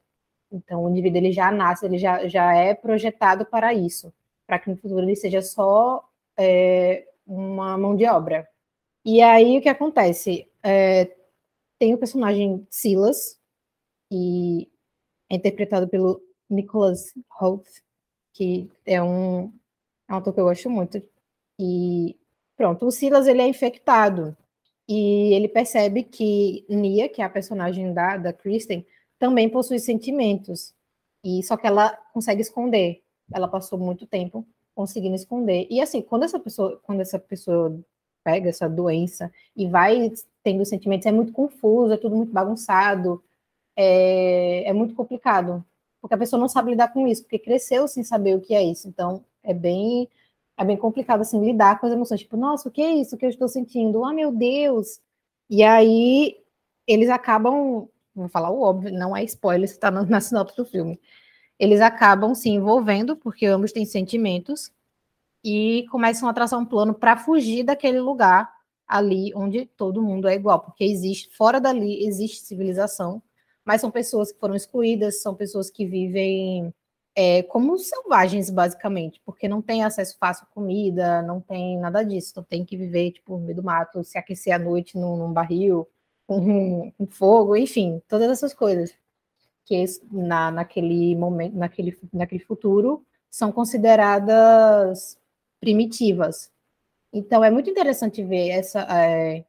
Então, 0.52 0.84
o 0.84 0.90
indivíduo 0.90 1.18
ele 1.20 1.32
já 1.32 1.52
nasce, 1.52 1.86
ele 1.86 1.98
já, 1.98 2.28
já 2.28 2.56
é 2.56 2.74
projetado 2.74 3.46
para 3.46 3.74
isso, 3.74 4.14
para 4.48 4.60
que 4.60 4.70
no 4.70 4.78
futuro 4.78 5.02
ele 5.02 5.16
seja 5.16 5.42
só 5.42 6.08
é, 6.38 7.08
uma 7.26 7.78
mão 7.78 7.96
de 7.96 8.06
obra. 8.06 8.48
E 9.04 9.22
aí, 9.22 9.58
o 9.58 9.62
que 9.62 9.70
acontece? 9.70 10.50
É, 10.64 11.12
tem 11.78 11.94
o 11.94 11.98
personagem 11.98 12.66
Silas, 12.70 13.40
que 14.10 14.72
é 15.30 15.36
interpretado 15.36 15.88
pelo 15.88 16.22
Nicholas 16.50 17.14
Holt, 17.30 17.66
que 18.34 18.70
é 18.86 19.02
um, 19.02 19.54
é 20.08 20.14
um 20.14 20.18
ator 20.18 20.34
que 20.34 20.40
eu 20.40 20.46
gosto 20.46 20.70
muito. 20.70 21.02
E 21.60 22.18
pronto, 22.58 22.86
o 22.86 22.92
Silas 22.92 23.28
ele 23.28 23.42
é 23.42 23.48
infectado 23.48 24.36
e 24.88 25.34
ele 25.34 25.48
percebe 25.48 26.04
que 26.04 26.66
Nia, 26.70 27.10
que 27.10 27.22
é 27.22 27.26
a 27.26 27.30
personagem 27.30 27.94
da, 27.94 28.18
da 28.18 28.34
Kristen, 28.34 28.86
também 29.20 29.50
possui 29.50 29.80
sentimentos. 29.80 30.74
E 31.24 31.42
só 31.44 31.58
que 31.58 31.66
ela 31.66 31.90
consegue 32.14 32.42
esconder. 32.42 33.02
Ela 33.34 33.48
passou 33.48 33.80
muito 33.80 34.06
tempo 34.06 34.46
conseguindo 34.76 35.16
esconder. 35.16 35.68
E 35.70 35.82
assim, 35.82 36.02
quando 36.02 36.24
essa 36.24 36.40
pessoa, 36.40 36.80
quando 36.84 37.02
essa 37.02 37.18
pessoa 37.18 37.80
pega 38.24 38.50
essa 38.50 38.68
doença 38.68 39.32
e 39.56 39.68
vai 39.68 40.12
tendo 40.44 40.66
sentimentos, 40.66 41.08
é 41.08 41.12
muito 41.12 41.32
confuso, 41.32 41.94
é 41.94 41.98
tudo 41.98 42.16
muito 42.16 42.32
bagunçado, 42.32 43.24
é, 43.76 44.70
é 44.70 44.74
muito 44.74 44.96
complicado, 44.96 45.64
porque 46.02 46.16
a 46.16 46.18
pessoa 46.18 46.40
não 46.40 46.48
sabe 46.48 46.72
lidar 46.72 46.94
com 46.94 47.08
isso, 47.08 47.24
porque 47.24 47.40
cresceu 47.40 47.88
sem 47.88 48.04
saber 48.04 48.36
o 48.36 48.42
que 48.42 48.54
é 48.54 48.64
isso. 48.64 48.88
Então, 48.88 49.24
é 49.44 49.54
bem 49.54 50.10
é 50.58 50.66
bem 50.66 50.78
complicado 50.78 51.22
assim 51.22 51.44
lidar 51.44 51.80
com 51.80 51.88
as 51.88 51.94
emoções, 51.94 52.22
tipo, 52.22 52.38
nossa, 52.38 52.70
o 52.70 52.72
que 52.72 52.82
é 52.82 52.94
isso 52.94 53.18
que 53.18 53.26
eu 53.26 53.30
estou 53.30 53.48
sentindo? 53.48 54.04
Ah, 54.04 54.14
meu 54.14 54.32
Deus. 54.32 55.00
E 55.50 55.64
aí 55.64 56.38
eles 56.88 57.10
acabam 57.10 57.90
vou 58.16 58.30
falar 58.30 58.50
o 58.50 58.62
óbvio, 58.62 58.94
não 58.94 59.16
é 59.16 59.24
spoiler, 59.26 59.66
está 59.70 59.92
na, 59.92 60.04
na 60.04 60.22
sinopse 60.22 60.56
do 60.56 60.66
filme. 60.66 61.00
Eles 61.60 61.82
acabam 61.82 62.34
se 62.34 62.50
envolvendo, 62.50 63.16
porque 63.18 63.46
ambos 63.46 63.72
têm 63.72 63.86
sentimentos, 63.86 64.72
e 65.44 65.86
começam 65.92 66.28
a 66.28 66.34
traçar 66.34 66.60
um 66.60 66.66
plano 66.66 66.94
para 66.94 67.18
fugir 67.18 67.64
daquele 67.64 68.00
lugar 68.00 68.52
ali 68.88 69.32
onde 69.36 69.66
todo 69.66 70.02
mundo 70.02 70.28
é 70.28 70.36
igual, 70.36 70.60
porque 70.60 70.84
existe, 70.84 71.30
fora 71.36 71.60
dali, 71.60 72.06
existe 72.06 72.44
civilização, 72.44 73.22
mas 73.64 73.82
são 73.82 73.92
pessoas 73.92 74.32
que 74.32 74.40
foram 74.40 74.56
excluídas, 74.56 75.22
são 75.22 75.36
pessoas 75.36 75.70
que 75.70 75.86
vivem 75.86 76.74
é, 77.16 77.44
como 77.44 77.78
selvagens, 77.78 78.50
basicamente, 78.50 79.22
porque 79.26 79.48
não 79.48 79.62
tem 79.62 79.84
acesso 79.84 80.18
fácil 80.20 80.46
à 80.46 80.54
comida, 80.54 81.22
não 81.22 81.40
tem 81.40 81.80
nada 81.80 82.04
disso, 82.04 82.32
então 82.32 82.44
tem 82.44 82.66
que 82.66 82.76
viver, 82.76 83.12
tipo, 83.12 83.38
no 83.38 83.46
meio 83.46 83.56
do 83.56 83.64
mato, 83.64 84.04
se 84.04 84.18
aquecer 84.18 84.54
à 84.54 84.60
noite 84.60 84.98
num, 84.98 85.16
num 85.18 85.32
barril, 85.32 85.88
com, 86.28 86.92
com 86.92 87.08
fogo, 87.08 87.56
enfim, 87.56 88.02
todas 88.08 88.30
essas 88.30 88.54
coisas 88.54 88.94
que 89.66 89.84
na, 90.12 90.52
naquele 90.52 91.16
momento, 91.16 91.56
naquele, 91.56 91.98
naquele 92.14 92.44
futuro, 92.44 93.06
são 93.32 93.52
consideradas 93.52 95.18
primitivas. 95.60 96.52
Então 97.12 97.44
é 97.44 97.50
muito 97.50 97.70
interessante 97.70 98.24
ver 98.24 98.50
essa, 98.50 98.82
é, 98.90 99.46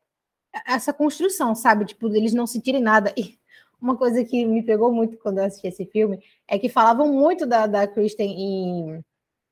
essa 0.67 0.93
construção, 0.93 1.55
sabe? 1.55 1.85
Tipo, 1.85 2.09
eles 2.15 2.33
não 2.33 2.47
sentirem 2.47 2.81
nada. 2.81 3.13
E 3.17 3.39
uma 3.81 3.97
coisa 3.97 4.25
que 4.25 4.45
me 4.45 4.63
pegou 4.63 4.93
muito 4.93 5.19
quando 5.19 5.39
eu 5.39 5.45
assisti 5.45 5.67
esse 5.67 5.85
filme 5.87 6.23
é 6.49 6.59
que 6.59 6.69
falavam 6.69 7.13
muito 7.13 7.47
da, 7.47 7.67
da 7.67 7.87
Kristen 7.87 8.31
em, 8.31 9.05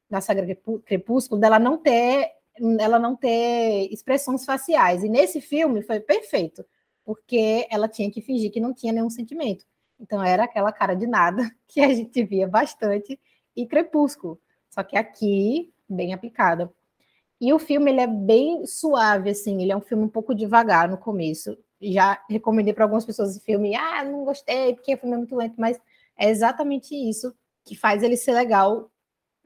na 0.08 0.20
Saga 0.20 0.56
Crepúsculo, 0.84 1.40
dela 1.40 1.58
não 1.58 1.78
ter 1.78 2.32
ela 2.80 2.98
não 2.98 3.16
ter 3.16 3.88
expressões 3.92 4.44
faciais. 4.44 5.02
E 5.02 5.08
nesse 5.08 5.40
filme 5.40 5.82
foi 5.82 6.00
perfeito, 6.00 6.64
porque 7.04 7.66
ela 7.70 7.88
tinha 7.88 8.10
que 8.10 8.20
fingir 8.20 8.52
que 8.52 8.60
não 8.60 8.72
tinha 8.72 8.92
nenhum 8.92 9.10
sentimento. 9.10 9.66
Então 9.98 10.22
era 10.22 10.44
aquela 10.44 10.72
cara 10.72 10.94
de 10.94 11.06
nada 11.06 11.50
que 11.68 11.80
a 11.80 11.92
gente 11.92 12.22
via 12.24 12.46
bastante 12.46 13.18
e 13.56 13.66
Crepúsculo. 13.66 14.40
Só 14.70 14.82
que 14.82 14.96
aqui, 14.96 15.72
bem 15.88 16.12
aplicada. 16.12 16.72
E 17.40 17.52
o 17.52 17.58
filme 17.58 17.90
ele 17.90 18.00
é 18.00 18.06
bem 18.06 18.64
suave, 18.66 19.30
assim, 19.30 19.60
ele 19.62 19.72
é 19.72 19.76
um 19.76 19.80
filme 19.80 20.04
um 20.04 20.08
pouco 20.08 20.34
devagar 20.34 20.88
no 20.88 20.96
começo. 20.96 21.56
Já 21.92 22.22
recomendei 22.28 22.72
para 22.72 22.84
algumas 22.84 23.04
pessoas 23.04 23.30
esse 23.30 23.40
filme, 23.40 23.74
ah, 23.74 24.04
não 24.04 24.24
gostei, 24.24 24.74
porque 24.74 24.94
o 24.94 24.98
filme 24.98 25.14
é 25.14 25.18
muito 25.18 25.36
lento, 25.36 25.54
mas 25.58 25.80
é 26.16 26.30
exatamente 26.30 26.94
isso 26.94 27.34
que 27.64 27.76
faz 27.76 28.02
ele 28.02 28.16
ser 28.16 28.32
legal 28.32 28.90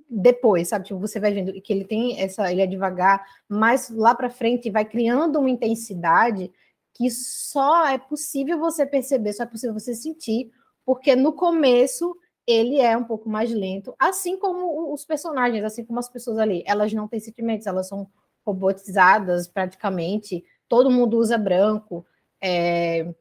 depois, 0.09 0.69
sabe? 0.69 0.87
Tipo, 0.87 1.01
você 1.01 1.21
vai 1.21 1.33
vendo 1.33 1.53
que 1.61 1.73
ele 1.73 1.85
tem 1.85 2.21
essa, 2.21 2.51
ele 2.51 2.63
é 2.63 2.67
devagar, 2.67 3.25
mas 3.49 3.91
lá 3.91 4.15
para 4.15 4.31
frente 4.31 4.71
vai 4.71 4.85
criando 4.85 5.39
uma 5.39 5.51
intensidade 5.51 6.51
que 6.95 7.11
só 7.11 7.87
é 7.87 7.99
possível 7.99 8.59
você 8.59 8.85
perceber, 8.87 9.33
só 9.33 9.45
é 9.45 9.47
possível 9.47 9.79
você 9.79 9.95
sentir, 9.95 10.51
porque 10.85 11.15
no 11.15 11.33
começo 11.33 12.17
ele 12.47 12.81
é 12.81 12.97
um 12.97 13.05
pouco 13.05 13.29
mais 13.29 13.53
lento, 13.53 13.95
assim 13.99 14.39
como 14.39 14.93
os 14.93 15.05
personagens, 15.05 15.63
assim 15.63 15.85
como 15.85 15.99
as 15.99 16.09
pessoas 16.09 16.39
ali, 16.39 16.65
elas 16.67 16.93
não 16.93 17.07
têm 17.07 17.21
sentimentos, 17.21 17.67
elas 17.67 17.87
são 17.87 18.09
robotizadas 18.45 19.47
praticamente, 19.47 20.43
todo 20.67 20.91
mundo 20.91 21.19
usa 21.19 21.37
branco, 21.37 22.07
é, 22.41 23.15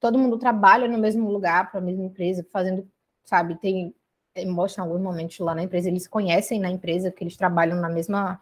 todo 0.00 0.18
mundo 0.18 0.38
trabalha 0.38 0.88
no 0.88 0.98
mesmo 0.98 1.30
lugar, 1.30 1.70
para 1.70 1.80
a 1.80 1.82
mesma 1.82 2.04
empresa, 2.04 2.46
fazendo, 2.52 2.88
sabe, 3.24 3.56
tem, 3.56 3.94
mostra 4.46 4.82
em 4.82 4.86
alguns 4.86 5.02
momentos 5.02 5.38
lá 5.38 5.54
na 5.54 5.62
empresa, 5.62 5.88
eles 5.88 6.06
conhecem 6.08 6.60
na 6.60 6.70
empresa, 6.70 7.10
que 7.10 7.22
eles 7.22 7.36
trabalham 7.36 7.80
na 7.80 7.88
mesma, 7.88 8.40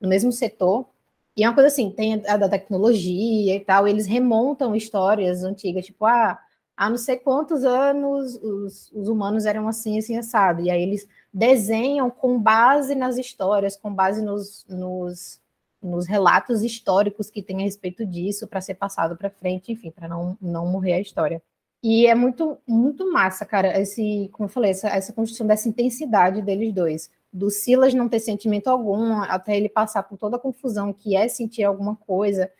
no 0.00 0.08
mesmo 0.08 0.32
setor, 0.32 0.88
e 1.36 1.44
é 1.44 1.48
uma 1.48 1.54
coisa 1.54 1.68
assim, 1.68 1.90
tem 1.90 2.22
a 2.26 2.36
da 2.36 2.48
tecnologia 2.48 3.56
e 3.56 3.60
tal, 3.60 3.88
eles 3.88 4.06
remontam 4.06 4.76
histórias 4.76 5.42
antigas, 5.42 5.86
tipo, 5.86 6.04
ah, 6.04 6.38
há 6.76 6.90
não 6.90 6.98
sei 6.98 7.16
quantos 7.16 7.64
anos 7.64 8.36
os, 8.36 8.92
os 8.92 9.08
humanos 9.08 9.46
eram 9.46 9.66
assim, 9.66 9.98
assim, 9.98 10.16
assado. 10.16 10.62
E 10.62 10.70
aí 10.70 10.82
eles 10.82 11.06
desenham 11.32 12.10
com 12.10 12.40
base 12.40 12.94
nas 12.94 13.16
histórias, 13.16 13.76
com 13.76 13.92
base 13.94 14.22
nos, 14.22 14.66
nos, 14.68 15.40
nos 15.82 16.06
relatos 16.06 16.62
históricos 16.62 17.30
que 17.30 17.42
tem 17.42 17.58
a 17.58 17.64
respeito 17.64 18.06
disso, 18.06 18.46
para 18.46 18.60
ser 18.60 18.74
passado 18.74 19.16
para 19.16 19.30
frente, 19.30 19.72
enfim, 19.72 19.90
para 19.90 20.08
não, 20.08 20.36
não 20.40 20.66
morrer 20.66 20.94
a 20.94 21.00
história. 21.00 21.42
E 21.82 22.06
é 22.06 22.14
muito, 22.14 22.58
muito 22.66 23.10
massa, 23.12 23.44
cara, 23.44 23.80
esse, 23.80 24.28
como 24.32 24.46
eu 24.46 24.52
falei, 24.52 24.70
essa, 24.70 24.88
essa 24.88 25.12
construção 25.12 25.46
dessa 25.46 25.68
intensidade 25.68 26.40
deles 26.40 26.72
dois 26.72 27.10
do 27.32 27.50
Silas 27.50 27.94
não 27.94 28.08
ter 28.08 28.20
sentimento 28.20 28.68
algum, 28.68 29.14
até 29.22 29.56
ele 29.56 29.68
passar 29.68 30.02
por 30.02 30.18
toda 30.18 30.36
a 30.36 30.40
confusão 30.40 30.92
que 30.92 31.16
é 31.16 31.26
sentir 31.28 31.64
alguma 31.64 31.96
coisa. 31.96 32.50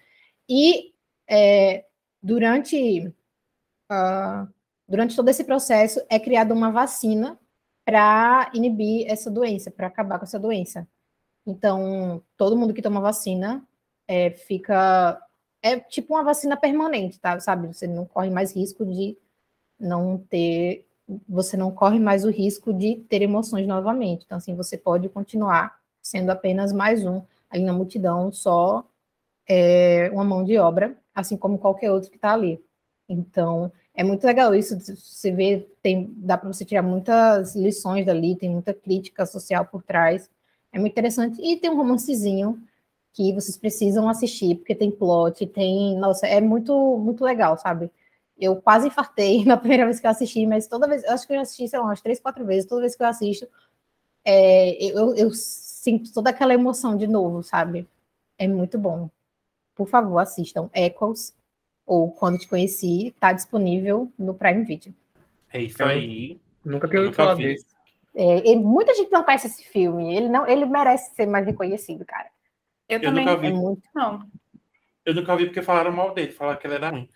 E 0.49 0.95
é, 1.29 1.85
durante, 2.23 3.07
uh, 3.07 4.49
durante 4.89 5.15
todo 5.15 5.29
esse 5.29 5.45
processo 5.45 6.01
é 6.09 6.19
criada 6.19 6.55
uma 6.55 6.71
vacina 6.71 7.39
para 7.85 8.51
inibir 8.55 9.07
essa 9.11 9.31
doença, 9.31 9.71
para 9.71 9.89
acabar 9.89 10.19
com 10.19 10.25
essa 10.25 10.39
doença. 10.39 10.89
Então, 11.47 12.23
todo 12.37 12.57
mundo 12.57 12.75
que 12.75 12.83
toma 12.83 13.01
vacina 13.01 13.67
é, 14.09 14.31
fica. 14.31 15.21
É 15.63 15.79
tipo 15.79 16.15
uma 16.15 16.25
vacina 16.25 16.57
permanente, 16.57 17.21
tá? 17.21 17.39
Sabe? 17.41 17.69
Você 17.69 17.87
não 17.87 18.05
corre 18.05 18.31
mais 18.31 18.55
risco 18.55 18.85
de 18.85 19.17
não 19.79 20.19
ter 20.19 20.87
você 21.29 21.57
não 21.57 21.71
corre 21.71 21.99
mais 21.99 22.25
o 22.25 22.31
risco 22.31 22.73
de 22.73 22.97
ter 23.09 23.23
emoções 23.23 23.67
novamente. 23.67 24.25
Então, 24.25 24.39
assim, 24.39 24.55
você 24.55 24.77
pode 24.79 25.09
continuar 25.09 25.79
sendo 26.01 26.31
apenas 26.31 26.73
mais 26.73 27.05
um 27.05 27.23
ali 27.51 27.65
na 27.65 27.73
multidão, 27.73 28.33
só 28.33 28.85
é, 29.49 30.11
uma 30.13 30.25
mão 30.25 30.45
de 30.45 30.57
obra, 30.59 30.97
assim 31.15 31.37
como 31.37 31.59
qualquer 31.59 31.91
outro 31.91 32.11
que 32.11 32.17
está 32.17 32.33
ali. 32.33 32.65
Então, 33.09 33.71
é 33.95 34.03
muito 34.03 34.25
legal 34.27 34.55
isso, 34.55 34.79
você 34.81 35.31
vê, 35.31 35.69
tem, 35.83 36.13
dá 36.17 36.39
para 36.39 36.51
você 36.51 36.65
tirar 36.65 36.83
muitas 36.83 37.55
lições 37.55 38.07
dali, 38.07 38.37
tem 38.37 38.49
muita 38.49 38.73
crítica 38.73 39.27
social 39.27 39.67
por 39.67 39.83
trás, 39.83 40.31
é 40.73 40.79
muito 40.79 40.93
interessante. 40.93 41.41
E 41.43 41.57
tem 41.57 41.71
um 41.71 41.77
romancezinho 41.77 42.61
que 43.13 43.33
vocês 43.33 43.57
precisam 43.57 44.09
assistir, 44.09 44.57
porque 44.57 44.75
tem 44.75 44.91
plot, 44.91 45.47
tem, 45.47 45.97
nossa, 45.99 46.27
é 46.27 46.41
muito, 46.41 46.99
muito 46.99 47.23
legal, 47.23 47.59
sabe? 47.59 47.91
Eu 48.39 48.57
quase 48.57 48.89
infartei 48.89 49.45
na 49.47 49.57
primeira 49.57 49.85
vez 49.85 50.01
que 50.01 50.07
eu 50.07 50.11
assisti, 50.11 50.47
mas 50.47 50.67
toda 50.67 50.89
vez, 50.89 51.05
eu 51.05 51.13
acho 51.13 51.27
que 51.27 51.33
eu 51.33 51.37
já 51.37 51.43
assisti, 51.43 51.69
sei 51.69 51.79
lá, 51.79 51.85
umas 51.85 52.01
três, 52.01 52.19
quatro 52.19 52.45
vezes, 52.47 52.69
toda 52.69 52.81
vez 52.81 52.97
que 52.97 53.03
eu 53.03 53.07
assisto, 53.07 53.47
é, 54.25 54.83
eu, 54.83 55.15
eu 55.15 55.31
sinto 55.35 56.13
toda 56.13 56.31
aquela 56.31 56.55
emoção 56.55 56.97
de 56.97 57.07
novo, 57.07 57.43
sabe? 57.43 57.87
É 58.39 58.49
muito 58.49 58.79
bom. 58.79 59.11
Por 59.75 59.89
favor, 59.89 60.19
assistam 60.19 60.71
Echoes 60.75 61.35
ou 61.85 62.11
Quando 62.13 62.39
Te 62.39 62.49
Conheci, 62.49 63.15
tá 63.21 63.33
disponível 63.33 64.11
no 64.19 64.33
Prime 64.33 64.65
Video. 64.65 64.95
É 65.53 65.61
isso 65.61 65.83
aí. 65.83 66.41
Nunca 66.65 66.89
tinha 66.89 67.01
ouvido 67.01 67.15
falar 67.15 67.35
desse. 67.35 67.67
É, 68.15 68.55
muita 68.57 68.95
gente 68.95 69.11
não 69.11 69.25
conhece 69.25 69.47
esse 69.47 69.65
filme. 69.65 70.15
Ele 70.15 70.29
não, 70.29 70.47
ele 70.47 70.67
merece 70.67 71.15
ser 71.15 71.27
mais 71.27 71.47
reconhecido, 71.47 72.05
cara. 72.05 72.29
Eu, 72.89 72.99
eu 72.99 73.03
também 73.03 73.25
nunca 73.25 73.37
vi. 73.39 73.47
É 73.47 73.51
muito. 73.51 73.83
não. 73.95 74.21
Eu 75.05 75.15
nunca 75.15 75.37
vi 75.37 75.47
porque 75.47 75.63
falaram 75.63 75.93
mal 75.93 76.15
dele, 76.15 76.33
falaram 76.33 76.59
que 76.59 76.67
ele 76.67 76.75
era 76.75 76.91
ruim. 76.91 77.09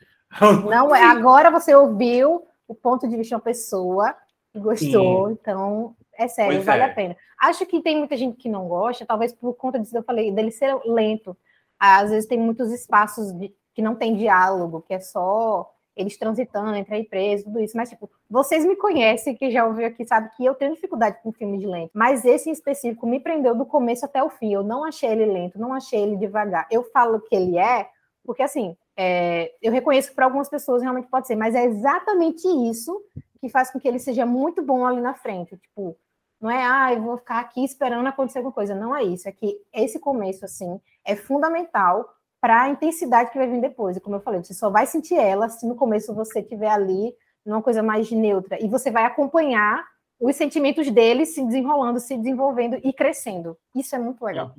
Não, 0.69 0.95
é, 0.95 1.05
agora 1.05 1.51
você 1.51 1.75
ouviu 1.75 2.47
o 2.67 2.75
ponto 2.75 3.07
de 3.09 3.17
vista 3.17 3.29
de 3.29 3.35
uma 3.35 3.41
pessoa 3.41 4.15
e 4.55 4.59
gostou, 4.59 5.29
Sim. 5.29 5.33
então 5.41 5.97
é 6.15 6.27
sério, 6.27 6.55
pois 6.55 6.67
vale 6.67 6.83
é. 6.83 6.87
a 6.87 6.95
pena. 6.95 7.17
Acho 7.41 7.65
que 7.65 7.81
tem 7.81 7.97
muita 7.99 8.17
gente 8.17 8.37
que 8.37 8.49
não 8.49 8.67
gosta, 8.67 9.07
talvez 9.07 9.33
por 9.33 9.55
conta 9.55 9.79
disso 9.79 9.93
que 9.93 9.99
eu 9.99 10.03
falei, 10.03 10.33
dele 10.33 10.51
ser 10.51 10.75
lento. 10.85 11.37
Às 11.79 12.11
vezes 12.11 12.29
tem 12.29 12.39
muitos 12.39 12.73
espaços 12.73 13.33
de, 13.33 13.55
que 13.75 13.83
não 13.83 13.95
tem 13.95 14.17
diálogo, 14.17 14.83
que 14.83 14.95
é 14.95 15.01
só 15.01 15.71
eles 15.97 16.19
transitando 16.19 16.75
entre 16.75 16.95
a 16.95 16.99
empresa, 16.99 17.45
tudo 17.45 17.61
isso. 17.61 17.77
Mas, 17.77 17.89
tipo, 17.89 18.11
vocês 18.29 18.65
me 18.65 18.77
conhecem, 18.77 19.35
que 19.35 19.51
já 19.51 19.67
ouviu 19.67 19.87
aqui, 19.87 20.05
sabe 20.05 20.31
que 20.37 20.45
eu 20.45 20.55
tenho 20.55 20.75
dificuldade 20.75 21.19
com 21.23 21.33
filme 21.33 21.59
de 21.59 21.67
lento. 21.67 21.91
Mas 21.95 22.25
esse 22.25 22.51
em 22.51 22.53
específico 22.53 23.07
me 23.07 23.19
prendeu 23.19 23.55
do 23.55 23.65
começo 23.65 24.05
até 24.05 24.23
o 24.23 24.29
fim. 24.29 24.53
Eu 24.53 24.63
não 24.63 24.85
achei 24.85 25.09
ele 25.09 25.25
lento, 25.25 25.59
não 25.59 25.73
achei 25.73 26.01
ele 26.01 26.17
devagar. 26.17 26.67
Eu 26.71 26.85
falo 26.85 27.21
que 27.21 27.35
ele 27.35 27.57
é, 27.57 27.89
porque 28.25 28.43
assim, 28.43 28.77
é, 28.97 29.53
eu 29.63 29.73
reconheço 29.73 30.11
que 30.11 30.15
para 30.15 30.27
algumas 30.27 30.49
pessoas 30.49 30.83
realmente 30.83 31.09
pode 31.09 31.27
ser, 31.27 31.37
mas 31.37 31.55
é 31.55 31.65
exatamente 31.65 32.47
isso 32.69 33.01
que 33.41 33.49
faz 33.49 33.71
com 33.71 33.79
que 33.81 33.89
ele 33.89 33.99
seja 33.99 34.27
muito 34.27 34.63
bom 34.63 34.85
ali 34.85 35.01
na 35.01 35.15
frente. 35.15 35.57
Tipo, 35.57 35.97
não 36.41 36.51
é, 36.51 36.65
ah, 36.65 36.93
eu 36.93 37.03
vou 37.03 37.17
ficar 37.17 37.41
aqui 37.41 37.65
esperando 37.65 38.07
acontecer 38.07 38.39
alguma 38.39 38.55
coisa. 38.55 38.75
Não 38.75 38.95
é 38.95 39.03
isso. 39.03 39.29
É 39.29 39.33
que 39.33 39.59
esse 39.73 39.99
começo, 39.99 40.45
assim, 40.45 40.81
é 41.05 41.17
fundamental 41.17 42.16
para 42.41 42.63
a 42.63 42.69
intensidade 42.69 43.31
que 43.31 43.39
vai 43.39 43.49
vir 43.49 43.61
depois. 43.61 43.97
E 43.97 44.01
como 44.01 44.17
eu 44.17 44.21
falei, 44.21 44.43
você 44.43 44.55
só 44.55 44.71
vai 44.71 44.87
sentir 44.87 45.15
ela 45.15 45.49
se 45.49 45.67
no 45.67 45.75
começo 45.75 46.15
você 46.15 46.41
estiver 46.41 46.71
ali 46.71 47.15
numa 47.45 47.63
coisa 47.63 47.83
mais 47.83 48.11
neutra. 48.11 48.63
E 48.63 48.69
você 48.69 48.91
vai 48.91 49.05
acompanhar 49.05 49.85
os 50.19 50.35
sentimentos 50.37 50.91
dele 50.91 51.27
se 51.27 51.45
desenrolando, 51.45 52.01
se 52.01 52.17
desenvolvendo 52.17 52.79
e 52.83 52.93
crescendo. 52.93 53.57
Isso 53.75 53.95
é 53.95 53.99
muito 53.99 54.25
legal. 54.25 54.55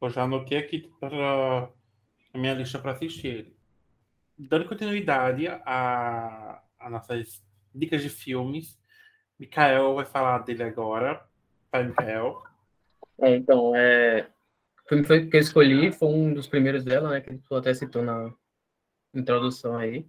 Eu 0.00 0.10
já 0.10 0.22
anotei 0.22 0.58
aqui 0.58 0.90
para 0.98 1.68
a 2.32 2.38
minha 2.38 2.54
lista 2.54 2.78
para 2.78 2.92
assistir 2.92 3.26
ele 3.26 3.60
dando 4.48 4.66
continuidade 4.66 5.46
a, 5.48 6.62
a 6.78 6.90
nossas 6.90 7.42
dicas 7.74 8.02
de 8.02 8.08
filmes, 8.08 8.78
Mikael 9.38 9.94
vai 9.94 10.06
falar 10.06 10.38
dele 10.38 10.62
agora. 10.62 11.22
Vai, 11.70 11.84
Mikael. 11.84 12.42
É, 13.20 13.36
então, 13.36 13.74
é, 13.76 14.28
filme 14.90 15.30
que 15.30 15.36
eu 15.36 15.40
escolhi 15.40 15.92
foi 15.92 16.08
um 16.08 16.34
dos 16.34 16.46
primeiros 16.48 16.84
dela, 16.84 17.10
né? 17.10 17.20
Que 17.20 17.36
tu 17.38 17.54
até 17.54 17.72
citou 17.72 18.02
na 18.02 18.32
introdução 19.14 19.76
aí. 19.76 20.06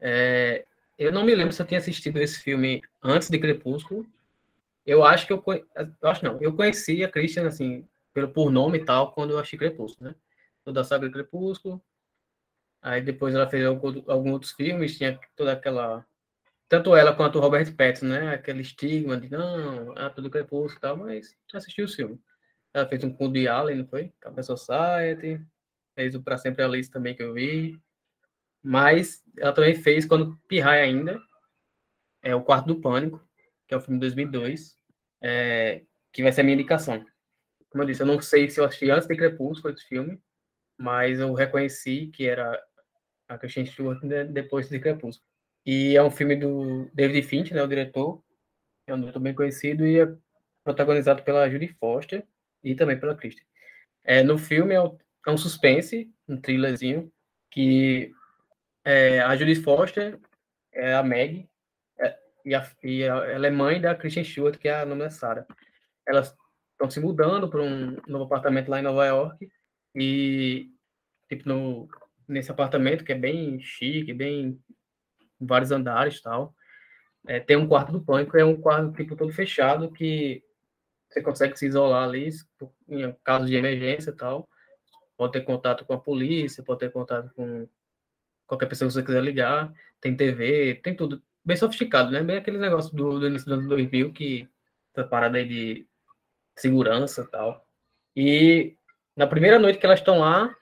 É, 0.00 0.66
eu 0.98 1.12
não 1.12 1.24
me 1.24 1.34
lembro 1.34 1.52
se 1.52 1.62
eu 1.62 1.66
tinha 1.66 1.78
assistido 1.78 2.18
esse 2.18 2.40
filme 2.40 2.82
antes 3.02 3.30
de 3.30 3.38
Crepúsculo. 3.38 4.06
Eu 4.84 5.04
acho 5.04 5.26
que 5.26 5.32
eu, 5.32 5.42
eu 5.76 6.08
acho 6.08 6.24
não, 6.24 6.40
eu 6.40 6.54
conheci 6.54 7.04
a 7.04 7.10
Christian 7.10 7.46
assim, 7.46 7.86
pelo 8.12 8.28
por 8.28 8.50
nome 8.50 8.78
e 8.78 8.84
tal, 8.84 9.12
quando 9.12 9.30
eu 9.30 9.38
achei 9.38 9.58
Crepúsculo, 9.58 10.10
né? 10.10 10.16
Toda 10.64 10.80
a 10.80 10.84
saga 10.84 11.10
Crepúsculo. 11.10 11.80
Aí 12.80 13.00
depois 13.00 13.34
ela 13.34 13.48
fez 13.48 13.64
alguns 13.64 14.32
outros 14.32 14.52
filmes, 14.52 14.98
tinha 14.98 15.18
toda 15.36 15.52
aquela 15.52 16.04
tanto 16.68 16.96
ela 16.96 17.14
quanto 17.14 17.36
o 17.38 17.40
Robert 17.42 17.70
Pattinson, 17.76 18.06
né? 18.06 18.34
Aquele 18.34 18.62
estigma 18.62 19.16
de 19.20 19.28
não, 19.28 19.92
ah, 19.94 20.08
tudo 20.08 20.30
crepúsculo 20.30 20.78
e 20.78 20.80
tal, 20.80 20.96
mas 20.96 21.36
assistiu 21.52 21.84
o 21.84 21.88
filme. 21.88 22.18
Ela 22.74 22.88
fez 22.88 23.04
um 23.04 23.12
com 23.12 23.30
de 23.30 23.46
Allen, 23.46 23.78
não 23.78 23.86
foi? 23.86 24.12
Campbell 24.20 24.44
Society, 24.44 25.40
fez 25.94 26.14
o 26.14 26.22
Pra 26.22 26.38
Sempre 26.38 26.62
Alice 26.62 26.90
também 26.90 27.14
que 27.14 27.22
eu 27.22 27.34
vi. 27.34 27.78
Mas 28.62 29.22
ela 29.36 29.52
também 29.52 29.74
fez 29.74 30.06
quando 30.06 30.38
Pirraia 30.48 30.84
ainda, 30.84 31.20
é 32.22 32.34
o 32.34 32.42
Quarto 32.42 32.66
do 32.66 32.80
Pânico, 32.80 33.20
que 33.66 33.74
é 33.74 33.76
o 33.76 33.80
filme 33.80 33.96
de 33.96 34.06
2002, 34.06 34.76
é, 35.20 35.82
que 36.12 36.22
vai 36.22 36.32
ser 36.32 36.42
a 36.42 36.44
minha 36.44 36.54
indicação. 36.54 37.04
Como 37.68 37.82
eu 37.82 37.86
disse, 37.86 38.02
eu 38.02 38.06
não 38.06 38.20
sei 38.20 38.48
se 38.48 38.60
eu 38.60 38.64
assisti 38.64 38.90
antes 38.90 39.08
de 39.08 39.16
Crepúsculo 39.16 39.74
esse 39.74 39.86
filme, 39.86 40.20
mas 40.78 41.18
eu 41.18 41.32
reconheci 41.34 42.08
que 42.08 42.26
era 42.26 42.62
a 43.28 43.38
Christian 43.38 43.66
Stewart 43.66 44.00
depois 44.30 44.68
de 44.68 44.78
Crepúsculo. 44.78 45.26
E 45.64 45.96
é 45.96 46.02
um 46.02 46.10
filme 46.10 46.36
do 46.36 46.90
David 46.92 47.22
Finch, 47.26 47.52
né, 47.52 47.62
o 47.62 47.68
diretor, 47.68 48.22
é 48.86 48.94
um 48.94 49.00
diretor 49.00 49.20
bem 49.20 49.34
conhecido 49.34 49.86
e 49.86 50.00
é 50.00 50.14
protagonizado 50.64 51.22
pela 51.22 51.48
Judy 51.48 51.68
Foster 51.68 52.26
e 52.62 52.74
também 52.74 52.98
pela 52.98 53.14
Kristen. 53.14 53.44
É, 54.04 54.22
no 54.22 54.38
filme 54.38 54.74
é, 54.74 54.78
é 54.78 55.30
um 55.30 55.36
suspense, 55.36 56.10
um 56.28 56.40
thrillerzinho, 56.40 57.12
que 57.50 58.12
é, 58.84 59.20
a 59.20 59.36
Judy 59.36 59.56
Foster 59.56 60.18
é 60.72 60.94
a 60.94 61.02
Meg, 61.02 61.48
é, 61.98 62.18
e, 62.44 62.54
a, 62.54 62.70
e 62.82 63.04
a, 63.04 63.16
ela 63.26 63.46
é 63.46 63.50
mãe 63.50 63.80
da 63.80 63.94
Kristen 63.94 64.24
Stewart, 64.24 64.58
que 64.58 64.68
é 64.68 64.80
a 64.80 64.86
nome 64.86 65.02
da 65.02 65.10
Sarah. 65.10 65.46
Elas 66.06 66.34
estão 66.72 66.90
se 66.90 67.00
mudando 67.00 67.48
para 67.48 67.62
um 67.62 67.96
novo 68.06 68.24
apartamento 68.24 68.68
lá 68.68 68.80
em 68.80 68.82
Nova 68.82 69.06
York, 69.06 69.48
e 69.94 70.70
tipo, 71.28 71.48
no, 71.48 71.88
nesse 72.26 72.50
apartamento 72.50 73.04
que 73.04 73.12
é 73.12 73.18
bem 73.18 73.60
chique, 73.60 74.12
bem 74.12 74.60
vários 75.40 75.70
andares 75.70 76.20
tal, 76.20 76.54
é, 77.26 77.38
tem 77.38 77.56
um 77.56 77.68
quarto 77.68 77.92
do 77.92 78.00
pânico, 78.00 78.36
é 78.36 78.44
um 78.44 78.60
quarto 78.60 78.92
tipo 78.92 79.14
todo 79.14 79.32
fechado 79.32 79.92
que 79.92 80.42
você 81.12 81.22
consegue 81.22 81.56
se 81.58 81.66
isolar 81.66 82.04
ali 82.04 82.30
em 82.88 83.12
caso 83.24 83.46
de 83.46 83.54
emergência 83.54 84.10
e 84.10 84.14
tal. 84.14 84.48
Pode 85.16 85.32
ter 85.32 85.42
contato 85.42 85.84
com 85.84 85.92
a 85.92 86.00
polícia, 86.00 86.62
pode 86.62 86.80
ter 86.80 86.90
contato 86.90 87.30
com 87.34 87.68
qualquer 88.46 88.66
pessoa 88.66 88.88
que 88.88 88.94
você 88.94 89.02
quiser 89.02 89.22
ligar. 89.22 89.72
Tem 90.00 90.16
TV, 90.16 90.76
tem 90.82 90.96
tudo. 90.96 91.22
Bem 91.44 91.56
sofisticado, 91.56 92.10
né? 92.10 92.22
Bem 92.22 92.36
aquele 92.36 92.58
negócio 92.58 92.94
do, 92.94 93.18
do 93.18 93.26
início 93.26 93.46
dos 93.46 93.58
anos 93.58 93.68
2000 93.68 94.12
que 94.12 94.48
essa 94.94 95.06
parada 95.06 95.38
aí 95.38 95.46
de 95.46 95.86
segurança 96.56 97.22
e 97.22 97.26
tal. 97.30 97.66
E 98.16 98.76
na 99.16 99.26
primeira 99.26 99.58
noite 99.58 99.78
que 99.78 99.86
elas 99.86 100.00
estão 100.00 100.18
lá, 100.18 100.54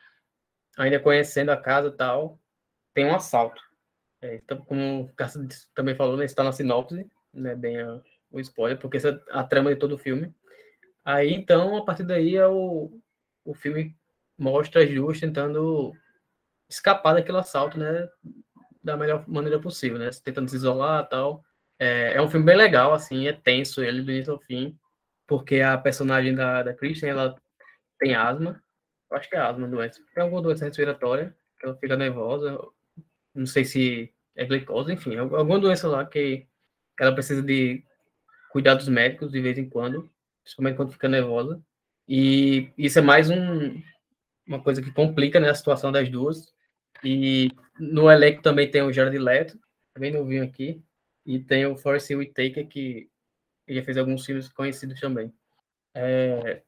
ainda 0.77 1.01
conhecendo 1.01 1.51
a 1.51 1.57
casa 1.57 1.89
e 1.89 1.93
tal, 1.93 2.39
tem 2.95 3.07
um 3.07 3.15
assalto. 3.15 3.61
É, 4.23 4.37
então, 4.37 4.59
como 4.59 5.03
o 5.03 5.13
Cássio 5.15 5.47
também 5.75 5.95
falou, 5.95 6.17
né, 6.17 6.25
está 6.25 6.45
na 6.45 6.53
sinopse, 6.53 7.11
né, 7.33 7.55
bem 7.55 7.81
a, 7.81 8.01
o 8.31 8.41
spoiler, 8.41 8.79
porque 8.79 8.99
essa 8.99 9.09
é 9.09 9.21
a 9.31 9.43
trama 9.43 9.73
de 9.73 9.81
todo 9.81 9.95
o 9.95 9.99
filme. 9.99 10.35
Aí, 11.05 11.33
então, 11.33 11.77
a 11.77 11.85
partir 11.85 12.05
daí, 12.05 12.37
é 12.37 12.47
o, 12.47 13.01
o 13.45 13.55
filme 13.55 13.97
mostra 14.39 14.83
as 14.83 14.91
duas 14.91 15.21
tentando 15.21 15.93
escapar 16.69 17.15
daquele 17.15 17.39
assalto, 17.39 17.79
né, 17.79 18.09
da 18.83 18.97
melhor 18.97 19.29
maneira 19.29 19.61
possível, 19.61 19.99
né, 19.99 20.11
tentando 20.25 20.49
se 20.49 20.57
isolar 20.57 21.09
tal. 21.09 21.45
É, 21.79 22.15
é 22.15 22.23
um 22.23 22.29
filme 22.29 22.47
bem 22.47 22.57
legal, 22.57 22.93
assim, 22.93 23.27
é 23.27 23.33
tenso 23.33 23.83
ele 23.83 24.03
do 24.03 24.11
início 24.11 24.33
ao 24.33 24.41
fim, 24.41 24.79
porque 25.27 25.61
a 25.61 25.77
personagem 25.79 26.35
da, 26.35 26.63
da 26.63 26.75
Kristen, 26.75 27.11
ela 27.11 27.35
tem 27.99 28.15
asma, 28.15 28.63
eu 29.11 29.17
acho 29.17 29.29
que 29.29 29.37
é 29.37 29.41
asma, 29.41 29.67
doença, 29.67 30.01
tem 30.15 30.23
alguma 30.23 30.43
doença 30.43 30.65
respiratória, 30.65 31.35
que 31.59 31.67
ela 31.67 31.77
fica 31.77 31.97
nervosa, 31.97 32.59
não 33.35 33.47
sei 33.47 33.65
se 33.65 34.13
é 34.37 34.45
glicose, 34.45 34.93
enfim, 34.93 35.17
alguma 35.17 35.59
doença 35.59 35.89
lá 35.89 36.05
que 36.05 36.47
ela 36.99 37.13
precisa 37.13 37.43
de 37.43 37.85
cuidados 38.53 38.89
médicos 38.89 39.31
de 39.31 39.41
vez 39.41 39.59
em 39.59 39.69
quando, 39.69 40.11
principalmente 40.43 40.77
quando 40.77 40.93
fica 40.93 41.09
nervosa. 41.09 41.63
E 42.09 42.73
isso 42.77 42.99
é 42.99 43.03
mais 43.03 43.31
um, 43.31 43.83
uma 44.47 44.63
coisa 44.63 44.83
que 44.83 44.93
complica 44.93 45.39
né, 45.39 45.51
a 45.51 45.55
situação 45.55 45.93
das 45.93 46.09
duas. 46.09 46.53
E 47.05 47.51
no 47.79 48.11
elenco 48.11 48.43
também 48.43 48.71
tem 48.71 48.83
o 48.83 48.93
Jared 48.93 49.17
Leto, 49.19 49.59
também 49.95 50.13
vi 50.27 50.41
aqui, 50.41 50.83
e 51.25 51.39
tem 51.39 51.67
o 51.67 51.77
Forrest 51.77 52.11
Whitaker, 52.11 52.67
que 52.69 53.09
ele 53.67 53.83
fez 53.83 53.97
alguns 53.97 54.25
filmes 54.25 54.49
conhecidos 54.49 55.01
também. 55.01 55.33
É, 55.95 56.63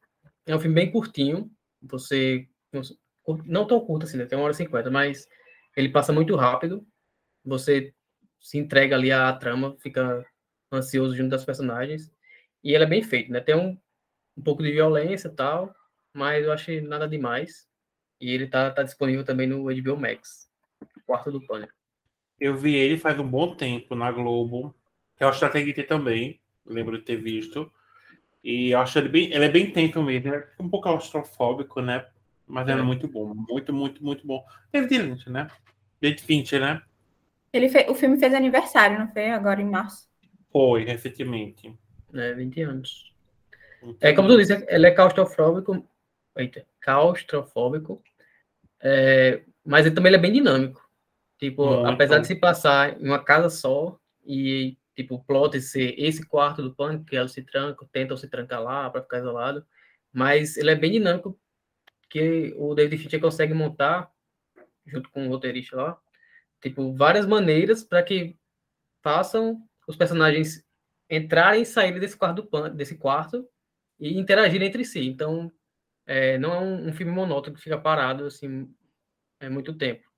é 0.47 0.57
um 0.57 0.61
filme 0.61 0.75
bem 0.75 0.91
curtinho, 0.91 1.51
você 1.81 2.49
não 3.45 3.67
tão 3.67 3.81
curto 3.81 4.05
assim, 4.05 4.17
né, 4.17 4.27
tem 4.27 4.39
uma 4.39 4.45
hora 4.45 4.55
e 4.55 4.57
cinquenta, 4.57 4.91
mas 4.91 5.27
ele 5.77 5.89
passa 5.89 6.13
muito 6.13 6.35
rápido. 6.37 6.87
Você 7.45 7.93
se 8.41 8.59
entrega 8.59 8.97
ali 8.97 9.13
à 9.13 9.33
trama, 9.33 9.77
fica 9.81 10.25
ansioso 10.73 11.15
junto 11.15 11.31
das 11.31 11.45
personagens. 11.45 12.11
E 12.63 12.75
ele 12.75 12.85
é 12.85 12.87
bem 12.87 13.03
feito, 13.03 13.31
né? 13.33 13.41
Tem 13.41 13.55
um, 13.55 13.77
um 14.37 14.43
pouco 14.43 14.63
de 14.63 14.71
violência 14.71 15.29
e 15.29 15.35
tal, 15.35 15.75
mas 16.15 16.45
eu 16.45 16.53
achei 16.53 16.81
nada 16.81 17.09
demais. 17.09 17.67
E 18.21 18.31
ele 18.31 18.47
tá, 18.47 18.71
tá 18.71 18.83
disponível 18.83 19.25
também 19.25 19.47
no 19.47 19.65
HBO 19.65 19.97
Max, 19.97 20.49
Quarto 21.07 21.33
do 21.33 21.45
Pânico. 21.45 21.73
Eu 22.39 22.57
vi 22.57 22.75
ele 22.75 22.99
faz 22.99 23.19
um 23.19 23.29
bom 23.29 23.55
tempo 23.55 23.95
na 23.95 24.11
Globo. 24.11 24.75
Eu 25.19 25.29
acho 25.29 25.39
que 25.39 25.45
até 25.45 25.65
que 25.65 25.83
também, 25.83 26.41
lembro 26.65 26.99
de 26.99 27.05
ter 27.05 27.17
visto. 27.17 27.71
E 28.43 28.71
eu 28.71 28.81
acho 28.81 28.99
ele 28.99 29.09
bem, 29.09 29.33
ele 29.33 29.45
é 29.45 29.49
bem 29.49 29.71
tempo 29.71 30.03
mesmo, 30.03 30.35
é 30.35 30.49
um 30.59 30.69
pouco 30.69 30.89
claustrofóbico, 30.89 31.81
né? 31.81 32.05
Mas 32.47 32.69
é. 32.69 32.73
era 32.73 32.83
muito 32.83 33.07
bom, 33.07 33.33
muito, 33.35 33.73
muito, 33.73 34.05
muito 34.05 34.27
bom. 34.27 34.45
David 34.73 34.99
Lynch, 34.99 35.31
né? 35.31 35.49
David 36.01 36.23
Fincher, 36.23 36.61
né? 36.61 36.83
Ele 37.53 37.69
fez, 37.69 37.89
o 37.89 37.95
filme 37.95 38.19
fez 38.19 38.35
aniversário, 38.35 38.99
não 38.99 39.09
foi? 39.09 39.31
Agora 39.31 39.61
em 39.61 39.71
março. 39.71 40.09
Foi, 40.51 40.85
recentemente. 40.85 41.73
É, 42.15 42.35
20 42.35 42.63
anos. 42.63 43.13
é 44.01 44.13
como 44.13 44.29
tu 44.29 44.37
disse, 44.37 44.65
ele 44.69 44.87
é 44.87 44.91
claustrofóbico. 44.91 45.87
Eita, 46.37 46.67
claustrofóbico. 46.81 48.03
É, 48.81 49.43
mas 49.65 49.87
ele 49.87 49.95
também 49.95 50.11
ele 50.11 50.17
é 50.17 50.21
bem 50.21 50.33
dinâmico. 50.33 50.83
Tipo, 51.39 51.85
apesar 51.85 52.19
de 52.19 52.27
se 52.27 52.37
passar 52.37 53.01
em 53.01 53.05
uma 53.05 53.23
casa 53.23 53.51
só 53.51 53.99
e 54.25 54.77
tipo, 54.95 55.17
o 55.17 55.25
plot 55.25 55.61
ser 55.61 55.95
esse 55.99 56.25
quarto 56.25 56.63
do 56.63 56.75
pânico, 56.75 57.05
que 57.05 57.17
elas 57.17 57.33
se 57.33 57.43
trancam, 57.43 57.89
tentam 57.91 58.17
se 58.17 58.29
trancar 58.29 58.63
lá 58.63 58.89
para 58.91 59.03
ficar 59.03 59.19
isolado, 59.19 59.67
mas 60.13 60.57
ele 60.57 60.71
é 60.71 60.75
bem 60.75 60.93
dinâmico 60.93 61.39
que 62.09 62.55
o 62.57 62.75
David 62.75 63.03
Fincher 63.03 63.21
consegue 63.21 63.55
montar, 63.55 64.11
junto 64.87 65.11
com 65.11 65.27
o 65.27 65.31
roteirista 65.31 65.77
lá, 65.77 65.99
tipo, 66.61 66.95
várias 66.95 67.27
maneiras 67.27 67.83
para 67.83 68.03
que 68.03 68.37
façam 69.03 69.63
os 69.89 69.97
personagens 69.97 70.65
entrarem 71.13 71.63
e 71.63 71.67
saírem 71.67 72.01
desse 72.01 72.17
quarto, 72.17 72.49
desse 72.71 72.97
quarto 72.97 73.47
e 74.01 74.19
interagirem 74.19 74.67
entre 74.67 74.83
si. 74.83 75.07
Então, 75.07 75.53
é, 76.07 76.39
não 76.39 76.55
é 76.55 76.59
um, 76.59 76.89
um, 76.89 76.93
filme 76.93 77.13
monótono 77.13 77.55
que 77.55 77.63
fica 77.63 77.79
parado 77.79 78.25
assim 78.25 78.75
é 79.39 79.49
muito 79.49 79.75
tempo. 79.75 80.09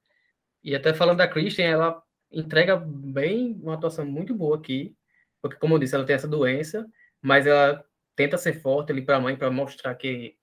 E 0.62 0.74
até 0.74 0.94
falando 0.94 1.18
da 1.18 1.28
Christian, 1.28 1.66
ela 1.66 2.02
entrega 2.30 2.76
bem 2.76 3.59
uma 3.61 3.74
atuação 3.74 4.07
muito 4.07 4.35
boa 4.35 4.57
aqui, 4.57 4.96
porque 5.42 5.57
como 5.57 5.74
eu 5.74 5.78
disse, 5.78 5.94
ela 5.94 6.07
tem 6.07 6.14
essa 6.14 6.28
doença, 6.28 6.87
mas 7.20 7.46
ela 7.46 7.85
tenta 8.14 8.38
ser 8.38 8.61
forte 8.61 8.92
ali 8.92 9.02
para 9.02 9.16
a 9.16 9.20
mãe 9.20 9.37
para 9.37 9.50
mostrar 9.50 9.94
que 9.96 10.37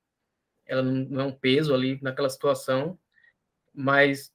ela 0.66 0.82
não 0.82 1.22
é 1.22 1.24
um 1.24 1.32
peso 1.32 1.74
ali 1.74 1.98
naquela 2.02 2.30
situação, 2.30 3.00
mas 3.74 4.34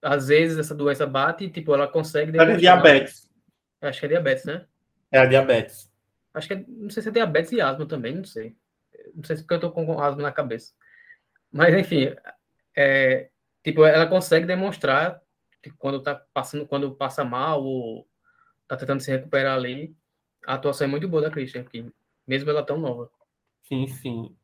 às 0.00 0.28
vezes 0.28 0.58
essa 0.58 0.74
doença 0.74 1.06
bate 1.06 1.44
e, 1.44 1.50
tipo, 1.50 1.74
ela 1.74 1.86
consegue... 1.86 2.36
É 2.38 2.56
diabetes. 2.56 3.30
Acho 3.80 4.00
que 4.00 4.06
é 4.06 4.08
diabetes, 4.08 4.44
né? 4.44 4.66
É 5.10 5.18
a 5.18 5.26
diabetes. 5.26 5.90
Acho 6.34 6.48
que 6.48 6.54
é, 6.54 6.64
não 6.66 6.90
sei 6.90 7.02
se 7.02 7.08
é 7.08 7.12
diabetes 7.12 7.52
e 7.52 7.60
asma 7.60 7.86
também, 7.86 8.14
não 8.14 8.24
sei. 8.24 8.56
Não 9.14 9.24
sei 9.24 9.36
se 9.36 9.42
porque 9.42 9.54
eu 9.54 9.60
tô 9.60 9.70
com 9.70 10.00
asma 10.00 10.22
na 10.22 10.32
cabeça. 10.32 10.72
Mas, 11.50 11.74
enfim, 11.74 12.14
é, 12.76 13.30
tipo, 13.64 13.84
ela 13.84 14.06
consegue 14.06 14.46
demonstrar 14.46 15.20
que 15.62 15.70
quando 15.70 16.02
tá 16.02 16.14
passando, 16.32 16.66
quando 16.66 16.94
passa 16.94 17.24
mal 17.24 17.64
ou 17.64 18.06
tá 18.66 18.76
tentando 18.76 19.00
se 19.00 19.10
recuperar 19.10 19.56
ali, 19.56 19.96
a 20.46 20.54
atuação 20.54 20.86
é 20.86 20.90
muito 20.90 21.08
boa 21.08 21.22
da 21.22 21.30
Christian 21.30 21.62
aqui, 21.62 21.90
mesmo 22.26 22.50
ela 22.50 22.62
tão 22.62 22.78
nova. 22.78 23.10
Sim, 23.62 23.86
sim. 23.86 24.36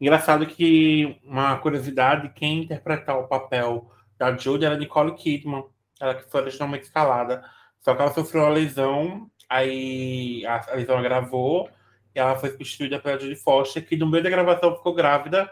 Engraçado 0.00 0.46
que 0.46 1.20
uma 1.22 1.58
curiosidade, 1.58 2.32
quem 2.34 2.62
interpretar 2.62 3.18
o 3.18 3.28
papel 3.28 3.90
da 4.18 4.36
Judy 4.36 4.64
era 4.64 4.76
Nicole 4.76 5.14
Kidman, 5.14 5.64
ela 6.00 6.14
que 6.14 6.30
foi 6.30 6.42
originalmente 6.42 6.84
escalada. 6.84 7.44
Só 7.80 7.94
que 7.94 8.00
ela 8.00 8.12
sofreu 8.12 8.42
uma 8.42 8.50
lesão, 8.50 9.30
aí 9.48 10.44
a, 10.46 10.72
a 10.72 10.74
lesão 10.74 10.98
agravou, 10.98 11.68
e 12.14 12.18
ela 12.18 12.36
foi 12.36 12.50
substituída 12.50 12.98
pela 12.98 13.18
Judy 13.18 13.36
Foster, 13.36 13.86
que 13.86 13.96
no 13.96 14.06
meio 14.06 14.22
da 14.22 14.30
gravação 14.30 14.76
ficou 14.76 14.94
grávida, 14.94 15.50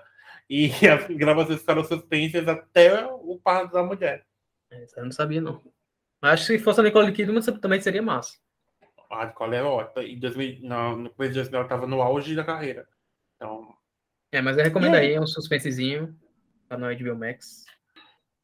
e 0.49 0.71
as 0.89 1.07
gravações 1.09 1.61
ficaram 1.61 1.85
suspensas 1.85 2.47
até 2.47 3.07
o 3.07 3.41
parto 3.43 3.73
da 3.73 3.83
mulher. 3.83 4.25
É, 4.71 4.87
eu 4.97 5.05
não 5.05 5.13
sabia, 5.13 5.41
não. 5.41 5.61
Mas 6.21 6.35
acho 6.35 6.47
que 6.47 6.59
se 6.59 6.65
fosse 6.65 6.81
a 6.81 6.85
Nicole 6.85 7.13
Kidman 7.13 7.43
também 7.61 7.81
seria 7.81 8.03
massa. 8.03 8.39
A 9.11 9.27
Nicole 9.27 9.57
é 9.57 9.63
ótima. 9.63 10.05
Em 10.05 10.19
2000, 10.19 10.61
no, 10.63 10.97
no 10.97 11.11
começo 11.11 11.33
de 11.33 11.41
2000 11.41 11.57
ela 11.57 11.67
estava 11.67 11.87
no 11.87 12.01
auge 12.01 12.35
da 12.35 12.45
carreira. 12.45 12.89
Então, 13.37 13.75
é, 14.33 14.41
mas 14.41 14.57
eu 14.57 14.65
recomendo 14.65 14.95
aí, 14.95 15.13
é 15.13 15.21
um 15.21 15.27
suspensezinho 15.27 16.19
para 16.67 16.79
no 16.79 16.97
HBO 16.97 17.19
Max. 17.19 17.67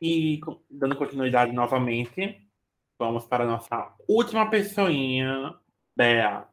E 0.01 0.39
dando 0.71 0.95
continuidade 0.97 1.51
novamente, 1.53 2.47
vamos 2.99 3.27
para 3.27 3.45
a 3.45 3.47
nossa 3.47 3.95
última 4.09 4.51
pessoinha, 4.51 5.55
Bea. 5.97 6.47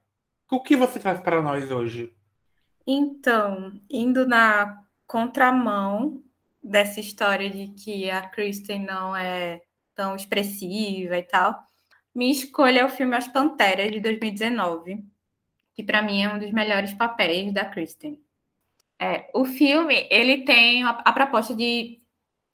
O 0.52 0.62
que 0.62 0.76
você 0.76 1.00
traz 1.00 1.20
para 1.20 1.42
nós 1.42 1.72
hoje? 1.72 2.16
Então, 2.86 3.80
indo 3.90 4.28
na 4.28 4.84
contramão 5.08 6.24
dessa 6.64 7.00
história 7.00 7.50
de 7.50 7.70
que 7.70 8.10
a 8.10 8.28
Kristen 8.30 8.84
não 8.84 9.16
é 9.16 9.62
tão 9.96 10.16
expressiva 10.16 11.18
e 11.18 11.24
tal, 11.24 11.66
minha 12.14 12.32
escolha 12.32 12.82
é 12.82 12.86
o 12.86 12.90
filme 12.90 13.16
As 13.16 13.28
Panteras, 13.28 13.92
de 13.92 14.00
2019, 14.00 15.04
que 15.74 15.84
para 15.84 16.02
mim 16.02 16.24
é 16.24 16.34
um 16.34 16.40
dos 16.40 16.52
melhores 16.52 16.94
papéis 16.94 17.52
da 17.54 17.66
Kristen. 17.66 18.20
É, 19.00 19.30
o 19.34 19.44
filme 19.44 20.08
ele 20.10 20.46
tem 20.46 20.84
a, 20.84 20.92
a, 20.92 21.12
proposta 21.12 21.54
de 21.54 22.02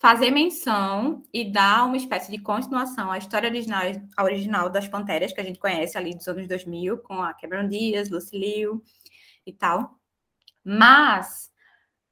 fazer 0.02 0.32
menção 0.32 1.24
e 1.32 1.46
dar 1.46 1.86
uma 1.86 1.96
espécie 1.96 2.32
de 2.32 2.40
continuação 2.40 3.12
à 3.12 3.20
história 3.20 3.48
original, 3.48 3.84
original 4.20 4.68
das 4.68 4.88
Panteras, 4.88 5.32
que 5.32 5.40
a 5.40 5.44
gente 5.44 5.60
conhece 5.60 5.96
ali 5.96 6.16
dos 6.16 6.28
anos 6.28 6.48
2000, 6.48 6.98
com 7.04 7.22
a 7.22 7.36
Cameron 7.36 7.68
Diaz, 7.68 8.10
Lucy 8.10 8.36
Liu 8.36 8.84
e 9.46 9.54
tal. 9.54 10.00
Mas 10.64 11.52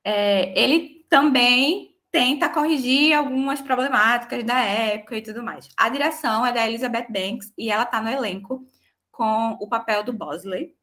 é, 0.04 0.54
ele 0.60 1.04
também 1.10 1.95
tenta 2.12 2.47
corrigir 2.47 3.13
algumas 3.13 3.60
problemáticas 3.60 4.43
da 4.43 4.60
época 4.60 5.17
e 5.17 5.23
tudo 5.23 5.41
mais. 5.41 5.67
A 5.75 5.89
direção 5.89 6.45
é 6.45 6.54
da 6.54 6.67
Elizabeth 6.67 7.08
Banks 7.10 7.52
e 7.58 7.71
ela 7.71 7.84
está 7.84 7.99
no 7.99 8.10
elenco 8.10 8.67
com 9.12 9.58
o 9.60 9.67
papel 9.67 10.04
do 10.04 10.13
Bosley. 10.13 10.75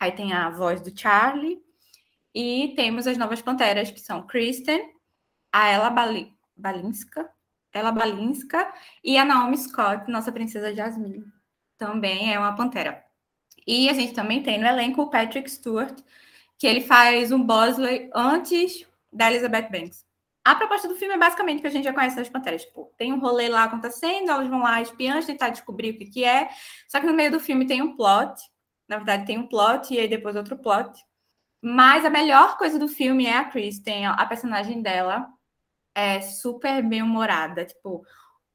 Aí 0.00 0.10
tem 0.10 0.32
a 0.32 0.50
voz 0.50 0.80
do 0.80 0.96
Charlie 0.98 1.60
e 2.34 2.72
temos 2.74 3.06
as 3.06 3.16
novas 3.16 3.40
panteras 3.40 3.92
que 3.92 4.00
são 4.00 4.26
Kristen, 4.26 4.92
a 5.52 5.68
Ella 5.68 5.90
Bali 5.90 6.32
Balinska, 6.56 7.30
Ella 7.72 7.92
Balinska 7.92 8.72
e 9.02 9.18
a 9.18 9.24
Naomi 9.24 9.58
Scott, 9.58 10.10
nossa 10.10 10.32
princesa 10.32 10.74
Jasmine. 10.74 11.24
Também 11.78 12.32
é 12.32 12.38
uma 12.38 12.54
pantera. 12.54 13.04
E 13.66 13.88
a 13.88 13.92
gente 13.92 14.12
também 14.12 14.42
tem 14.42 14.58
no 14.58 14.66
elenco 14.66 15.02
o 15.02 15.10
Patrick 15.10 15.50
Stewart, 15.50 15.98
que 16.58 16.66
ele 16.66 16.80
faz 16.80 17.32
um 17.32 17.42
Bosley 17.42 18.10
antes 18.14 18.86
da 19.12 19.30
Elizabeth 19.30 19.68
Banks. 19.70 20.04
A 20.44 20.56
proposta 20.56 20.88
do 20.88 20.96
filme 20.96 21.14
é 21.14 21.18
basicamente 21.18 21.60
que 21.60 21.66
a 21.68 21.70
gente 21.70 21.84
já 21.84 21.92
conhece 21.92 22.16
das 22.16 22.28
Panteras. 22.28 22.64
Tipo, 22.64 22.92
tem 22.98 23.12
um 23.12 23.20
rolê 23.20 23.48
lá 23.48 23.64
acontecendo, 23.64 24.30
elas 24.30 24.48
vão 24.48 24.60
lá 24.60 24.82
espiãs 24.82 25.24
tentar 25.24 25.50
descobrir 25.50 25.90
o 25.90 25.98
que, 25.98 26.06
que 26.06 26.24
é. 26.24 26.48
Só 26.88 26.98
que 26.98 27.06
no 27.06 27.14
meio 27.14 27.30
do 27.30 27.38
filme 27.38 27.66
tem 27.66 27.80
um 27.80 27.96
plot. 27.96 28.40
Na 28.88 28.96
verdade, 28.96 29.26
tem 29.26 29.38
um 29.38 29.46
plot 29.46 29.94
e 29.94 30.00
aí 30.00 30.08
depois 30.08 30.34
outro 30.34 30.58
plot. 30.58 30.98
Mas 31.62 32.04
a 32.04 32.10
melhor 32.10 32.58
coisa 32.58 32.76
do 32.76 32.88
filme 32.88 33.26
é 33.26 33.36
a 33.36 33.44
Kristen, 33.44 34.06
a 34.06 34.26
personagem 34.26 34.82
dela 34.82 35.28
é 35.94 36.20
super 36.20 36.82
bem-humorada. 36.82 37.64
Tipo, 37.64 38.04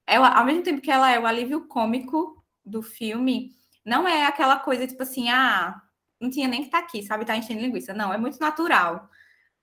ela, 0.06 0.30
ao 0.38 0.46
mesmo 0.46 0.64
tempo 0.64 0.82
que 0.82 0.92
ela 0.92 1.12
é 1.12 1.20
o 1.20 1.26
alívio 1.26 1.68
cômico 1.68 2.44
do 2.66 2.82
filme, 2.82 3.52
não 3.86 4.08
é 4.08 4.26
aquela 4.26 4.60
coisa 4.60 4.88
tipo 4.88 5.04
assim, 5.04 5.30
ah, 5.30 5.82
não 6.20 6.30
tinha 6.30 6.48
nem 6.48 6.62
que 6.62 6.68
estar 6.68 6.80
tá 6.80 6.86
aqui, 6.86 7.04
sabe? 7.04 7.26
Tá 7.26 7.38
enchendo 7.38 7.62
linguiça. 7.62 7.94
Não, 7.94 8.14
é 8.14 8.18
muito 8.18 8.40
natural. 8.40 9.10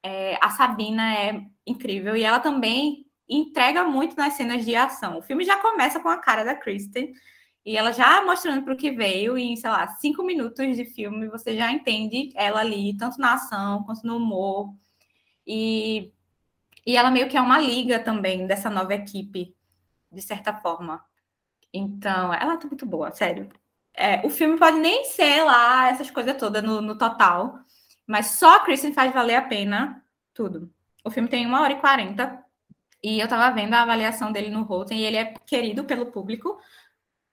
É, 0.02 0.38
a 0.42 0.50
Sabina 0.50 1.14
é 1.14 1.42
incrível 1.66 2.16
e 2.16 2.22
ela 2.22 2.40
também 2.40 3.06
entrega 3.28 3.84
muito 3.84 4.16
nas 4.16 4.34
cenas 4.34 4.64
de 4.64 4.74
ação. 4.76 5.18
O 5.18 5.22
filme 5.22 5.44
já 5.44 5.58
começa 5.58 6.00
com 6.00 6.08
a 6.08 6.18
cara 6.18 6.44
da 6.44 6.54
Kristen 6.54 7.14
e 7.64 7.76
ela 7.76 7.92
já 7.92 8.22
mostrando 8.24 8.62
para 8.62 8.74
o 8.74 8.76
que 8.76 8.90
veio, 8.92 9.38
e 9.38 9.42
em, 9.42 9.56
sei 9.56 9.70
lá, 9.70 9.88
cinco 9.88 10.22
minutos 10.22 10.76
de 10.76 10.84
filme 10.84 11.28
você 11.28 11.56
já 11.56 11.72
entende 11.72 12.30
ela 12.34 12.60
ali, 12.60 12.94
tanto 12.96 13.18
na 13.18 13.34
ação 13.34 13.82
quanto 13.84 14.06
no 14.06 14.18
humor. 14.18 14.74
E, 15.46 16.12
e 16.86 16.96
ela 16.96 17.10
meio 17.10 17.28
que 17.28 17.36
é 17.36 17.40
uma 17.40 17.58
liga 17.58 17.98
também 17.98 18.46
dessa 18.46 18.68
nova 18.70 18.94
equipe, 18.94 19.54
de 20.10 20.22
certa 20.22 20.52
forma. 20.52 21.04
Então, 21.72 22.32
ela 22.32 22.56
tá 22.56 22.66
muito 22.66 22.86
boa, 22.86 23.10
sério. 23.12 23.48
É, 23.94 24.24
o 24.26 24.30
filme 24.30 24.58
pode 24.58 24.78
nem 24.78 25.04
ser 25.04 25.44
lá 25.44 25.88
essas 25.88 26.10
coisas 26.10 26.36
todas 26.36 26.62
no, 26.62 26.80
no 26.80 26.98
total, 26.98 27.58
mas 28.06 28.26
só 28.26 28.56
a 28.56 28.60
Kristen 28.60 28.92
faz 28.92 29.12
valer 29.12 29.36
a 29.36 29.42
pena 29.42 30.04
tudo. 30.32 30.72
O 31.04 31.10
filme 31.10 31.28
tem 31.28 31.46
uma 31.46 31.62
hora 31.62 31.74
e 31.74 31.80
quarenta. 31.80 32.42
E 33.02 33.20
eu 33.20 33.28
tava 33.28 33.54
vendo 33.54 33.74
a 33.74 33.82
avaliação 33.82 34.32
dele 34.32 34.48
no 34.48 34.62
Rotten 34.62 34.98
e 34.98 35.04
ele 35.04 35.16
é 35.16 35.34
querido 35.46 35.84
pelo 35.84 36.06
público. 36.06 36.58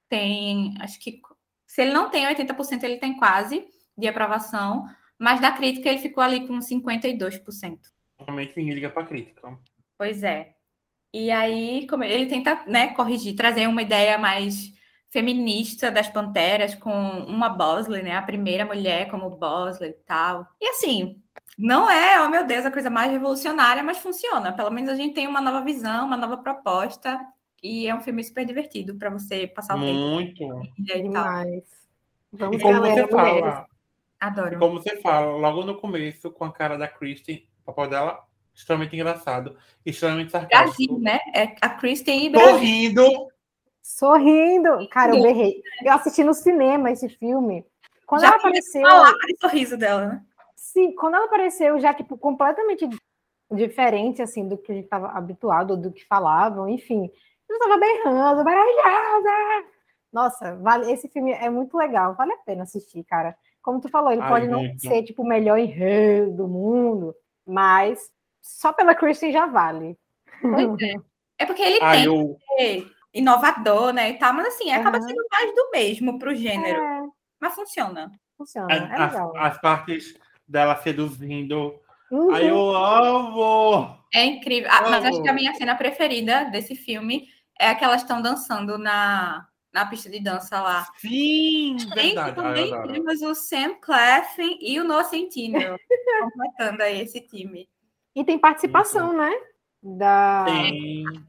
Tem, 0.10 0.76
acho 0.82 1.00
que 1.00 1.22
se 1.66 1.82
ele 1.82 1.94
não 1.94 2.10
tem 2.10 2.26
80%, 2.28 2.84
ele 2.84 2.98
tem 2.98 3.16
quase 3.16 3.66
de 3.98 4.08
aprovação, 4.08 4.86
mas 5.18 5.40
da 5.40 5.52
crítica 5.52 5.88
ele 5.88 6.00
ficou 6.00 6.22
ali 6.22 6.46
com 6.46 6.60
52%. 6.60 7.80
Normalmente 8.22 8.54
ninguém 8.58 8.76
liga 8.76 8.90
para 8.90 9.06
crítica. 9.06 9.58
Pois 9.98 10.24
é. 10.24 10.54
E 11.14 11.30
aí, 11.30 11.86
como 11.88 12.04
ele 12.04 12.26
tenta, 12.28 12.64
né, 12.66 12.94
corrigir, 12.94 13.36
trazer 13.36 13.68
uma 13.68 13.82
ideia 13.82 14.18
mais 14.18 14.72
feminista 15.10 15.92
das 15.92 16.08
Panteras 16.08 16.74
com 16.74 16.92
uma 16.92 17.50
Bosley, 17.50 18.02
né? 18.02 18.16
A 18.16 18.22
primeira 18.22 18.66
mulher 18.66 19.10
como 19.12 19.30
Bosley 19.30 19.90
e 19.90 19.94
tal. 20.06 20.48
E 20.60 20.70
assim, 20.70 21.22
não 21.58 21.90
é, 21.90 22.24
oh 22.24 22.30
meu 22.30 22.48
Deus, 22.48 22.66
a 22.66 22.72
coisa 22.72 22.90
mais 22.90 23.12
revolucionária, 23.12 23.84
mas 23.84 23.98
funciona. 23.98 24.54
Pelo 24.54 24.72
menos 24.72 24.90
a 24.90 24.96
gente 24.96 25.14
tem 25.14 25.28
uma 25.28 25.42
nova 25.42 25.66
visão, 25.66 26.08
uma 26.08 26.16
nova 26.16 26.38
proposta. 26.38 27.20
E 27.62 27.88
é 27.88 27.94
um 27.94 28.02
filme 28.02 28.24
super 28.24 28.46
divertido 28.46 28.96
para 28.96 29.10
você 29.10 29.46
passar 29.48 29.76
o 29.76 29.80
Muito. 29.80 30.40
tempo. 30.40 30.56
Muito. 30.56 30.74
Demais. 30.80 31.64
Vamos 32.32 32.58
e 32.58 32.60
como 32.62 32.80
você 32.80 33.08
fala, 33.08 33.68
Adoro. 34.20 34.60
Como 34.60 34.82
você 34.82 35.02
fala, 35.02 35.36
logo 35.36 35.64
no 35.64 35.76
começo, 35.76 36.32
com 36.32 36.46
a 36.46 36.52
cara 36.52 36.78
da 36.78 36.88
Kristen, 36.88 37.44
o 37.62 37.66
papel 37.66 37.90
dela 37.90 38.24
extremamente 38.54 38.96
engraçado, 38.96 39.58
extremamente 39.86 40.32
sarcástico. 40.32 40.96
Brasil, 40.96 41.00
né? 41.00 41.20
É 41.34 41.56
a 41.62 41.70
Kristen 41.70 42.26
e 42.26 42.30
Brasil. 42.30 42.52
Tô 42.52 42.58
rindo, 42.58 43.32
Sorrindo. 43.82 44.88
Cara, 44.90 45.16
eu 45.16 45.22
berrei. 45.22 45.62
Eu 45.84 45.94
assisti 45.94 46.24
no 46.24 46.34
cinema 46.34 46.92
esse 46.92 47.10
filme. 47.10 47.66
Quando 48.06 48.22
já 48.22 48.28
ela 48.28 48.38
apareceu. 48.38 48.82
Falar 48.82 49.12
o 49.12 49.40
sorriso 49.40 49.78
dela, 49.78 50.06
né? 50.06 50.22
Sim, 50.56 50.94
quando 50.96 51.16
ela 51.16 51.26
apareceu, 51.26 51.80
já, 51.80 51.94
tipo, 51.94 52.18
completamente 52.18 52.88
diferente, 53.52 54.22
assim, 54.22 54.48
do 54.48 54.58
que 54.58 54.72
a 54.72 54.76
gente 54.76 54.86
estava 54.86 55.08
habituado, 55.10 55.76
do 55.76 55.92
que 55.92 56.06
falavam, 56.06 56.70
enfim. 56.70 57.10
Eu 57.50 57.56
estava 57.58 57.78
berrando, 57.78 58.44
maravilhosa! 58.44 59.68
Nossa, 60.14 60.56
vale, 60.58 60.92
esse 60.92 61.10
filme 61.10 61.32
é 61.32 61.50
muito 61.50 61.76
legal, 61.76 62.16
vale 62.16 62.34
a 62.34 62.38
pena 62.38 62.64
assistir, 62.64 63.04
cara. 63.04 63.36
Como 63.62 63.82
tu 63.82 63.90
falou, 63.90 64.12
ele 64.12 64.22
Ai, 64.22 64.30
pode 64.30 64.48
não 64.48 64.60
muito. 64.60 64.82
ser, 64.82 65.04
tipo, 65.04 65.24
o 65.24 65.28
melhor 65.28 65.58
enredo 65.58 66.32
do 66.32 66.48
mundo, 66.48 67.16
mas 67.52 68.00
só 68.42 68.72
pela 68.72 68.96
Kristen 68.96 69.32
já 69.32 69.46
vale. 69.46 69.98
Pois 70.42 70.82
é. 70.82 70.96
É 71.38 71.46
porque 71.46 71.62
ele 71.62 71.80
Ai, 71.82 71.98
tem 71.98 72.06
eu 72.06 72.40
inovador, 73.14 73.92
né, 73.92 74.12
e 74.12 74.14
tal, 74.14 74.34
mas 74.34 74.48
assim, 74.48 74.72
acaba 74.72 74.98
uhum. 74.98 75.04
sendo 75.04 75.24
mais 75.30 75.54
do 75.54 75.70
mesmo 75.72 76.18
para 76.18 76.32
o 76.32 76.36
gênero. 76.36 76.82
É. 76.82 77.02
Mas 77.40 77.56
funciona. 77.56 78.12
Funciona, 78.38 78.74
é 78.74 78.96
as, 78.96 79.16
as, 79.36 79.62
partes 79.62 80.18
dela 80.48 80.76
seduzindo. 80.78 81.80
Uhum. 82.10 82.34
Aí 82.34 82.48
eu 82.48 82.76
amo! 82.76 83.98
É 84.14 84.24
incrível. 84.26 84.70
Ah, 84.72 84.90
mas 84.90 85.06
acho 85.06 85.22
que 85.22 85.30
a 85.30 85.34
minha 85.34 85.54
cena 85.56 85.76
preferida 85.76 86.46
desse 86.46 86.76
filme 86.76 87.28
é 87.60 87.70
a 87.70 87.76
que 87.76 87.84
elas 87.84 88.02
estão 88.02 88.22
dançando 88.22 88.78
na, 88.78 89.48
na 89.74 89.86
pista 89.86 90.10
de 90.10 90.20
dança 90.20 90.62
lá. 90.62 90.88
Sim, 90.98 91.78
verdade. 91.94 92.36
também 92.36 92.70
temos 92.84 93.22
o 93.22 93.34
Sam 93.34 93.76
Claflin 93.76 94.58
e 94.62 94.80
o 94.80 94.84
Noah 94.84 95.06
Centineo 95.06 95.78
completando 96.22 96.84
aí 96.84 97.02
esse 97.02 97.22
time. 97.22 97.70
E 98.16 98.24
tem 98.24 98.38
participação, 98.38 99.16
né? 99.16 99.32
Da 99.82 100.46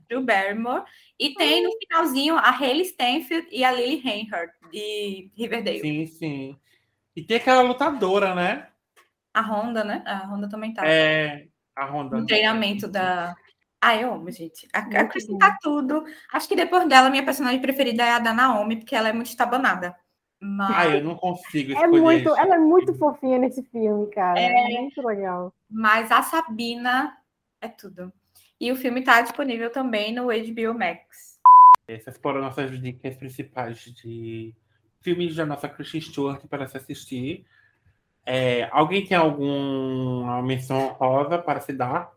Drew 0.08 0.22
Barrymore. 0.22 0.84
E 1.18 1.34
tem 1.34 1.62
no 1.62 1.70
finalzinho 1.78 2.36
a 2.36 2.50
Hayley 2.50 2.82
Stanfield 2.82 3.48
e 3.50 3.64
a 3.64 3.72
Lily 3.72 3.96
Reinhardt, 3.96 4.52
de 4.70 5.30
Riverdale. 5.36 5.80
Sim, 5.80 6.06
sim. 6.06 6.56
E 7.14 7.22
tem 7.22 7.36
aquela 7.36 7.62
lutadora, 7.62 8.34
né? 8.34 8.68
A 9.32 9.40
Honda, 9.40 9.84
né? 9.84 10.02
A 10.04 10.26
Honda 10.26 10.48
também 10.48 10.74
tá. 10.74 10.86
É, 10.86 11.46
a 11.76 11.86
Honda. 11.86 12.18
No 12.18 12.26
treinamento 12.26 12.88
da. 12.88 13.34
Ah, 13.84 13.96
eu 13.96 14.14
amo, 14.14 14.30
gente. 14.30 14.68
A, 14.72 14.78
a 14.78 15.04
Kristen 15.08 15.36
tá 15.38 15.58
tudo. 15.60 16.04
Acho 16.32 16.46
que 16.46 16.54
depois 16.54 16.88
dela, 16.88 17.10
minha 17.10 17.24
personagem 17.24 17.60
preferida 17.60 18.04
é 18.04 18.12
a 18.12 18.20
da 18.20 18.32
Naomi, 18.32 18.76
porque 18.76 18.94
ela 18.94 19.08
é 19.08 19.12
muito 19.12 19.26
estabanada. 19.26 19.92
Mas... 20.40 20.76
Ah, 20.76 20.88
eu 20.88 21.02
não 21.02 21.16
consigo 21.16 21.76
é 21.76 21.88
muito, 21.88 22.28
isso. 22.28 22.38
Ela 22.38 22.54
é 22.54 22.58
muito 22.58 22.94
fofinha 22.94 23.38
nesse 23.38 23.60
filme, 23.64 24.08
cara. 24.10 24.38
É... 24.38 24.74
é 24.74 24.80
muito 24.80 25.04
legal. 25.04 25.52
Mas 25.68 26.12
a 26.12 26.22
Sabina 26.22 27.12
é 27.60 27.66
tudo. 27.66 28.12
E 28.60 28.70
o 28.70 28.76
filme 28.76 29.00
está 29.00 29.20
disponível 29.20 29.68
também 29.68 30.14
no 30.14 30.26
HBO 30.26 30.78
Max. 30.78 31.40
Essas 31.88 32.16
foram 32.18 32.40
nossas 32.40 32.80
dicas 32.80 33.16
principais 33.16 33.78
de 33.80 34.54
filmes 35.00 35.34
da 35.34 35.44
nossa 35.44 35.68
Christian 35.68 36.00
Stewart 36.00 36.46
para 36.46 36.68
se 36.68 36.76
assistir. 36.76 37.44
É, 38.24 38.68
alguém 38.70 39.04
tem 39.04 39.16
alguma 39.16 40.40
menção 40.42 40.92
rosa 40.92 41.36
para 41.36 41.60
se 41.60 41.72
dar? 41.72 42.12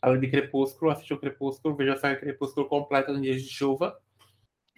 Além 0.00 0.20
de 0.20 0.28
Crepúsculo, 0.28 0.90
assistiu 0.90 1.18
Crepúsculo, 1.18 1.74
veja 1.74 1.96
só 1.96 2.14
Crepúsculo 2.14 2.68
completo 2.68 3.12
no 3.12 3.20
dia 3.20 3.34
de 3.34 3.48
chuva. 3.48 3.98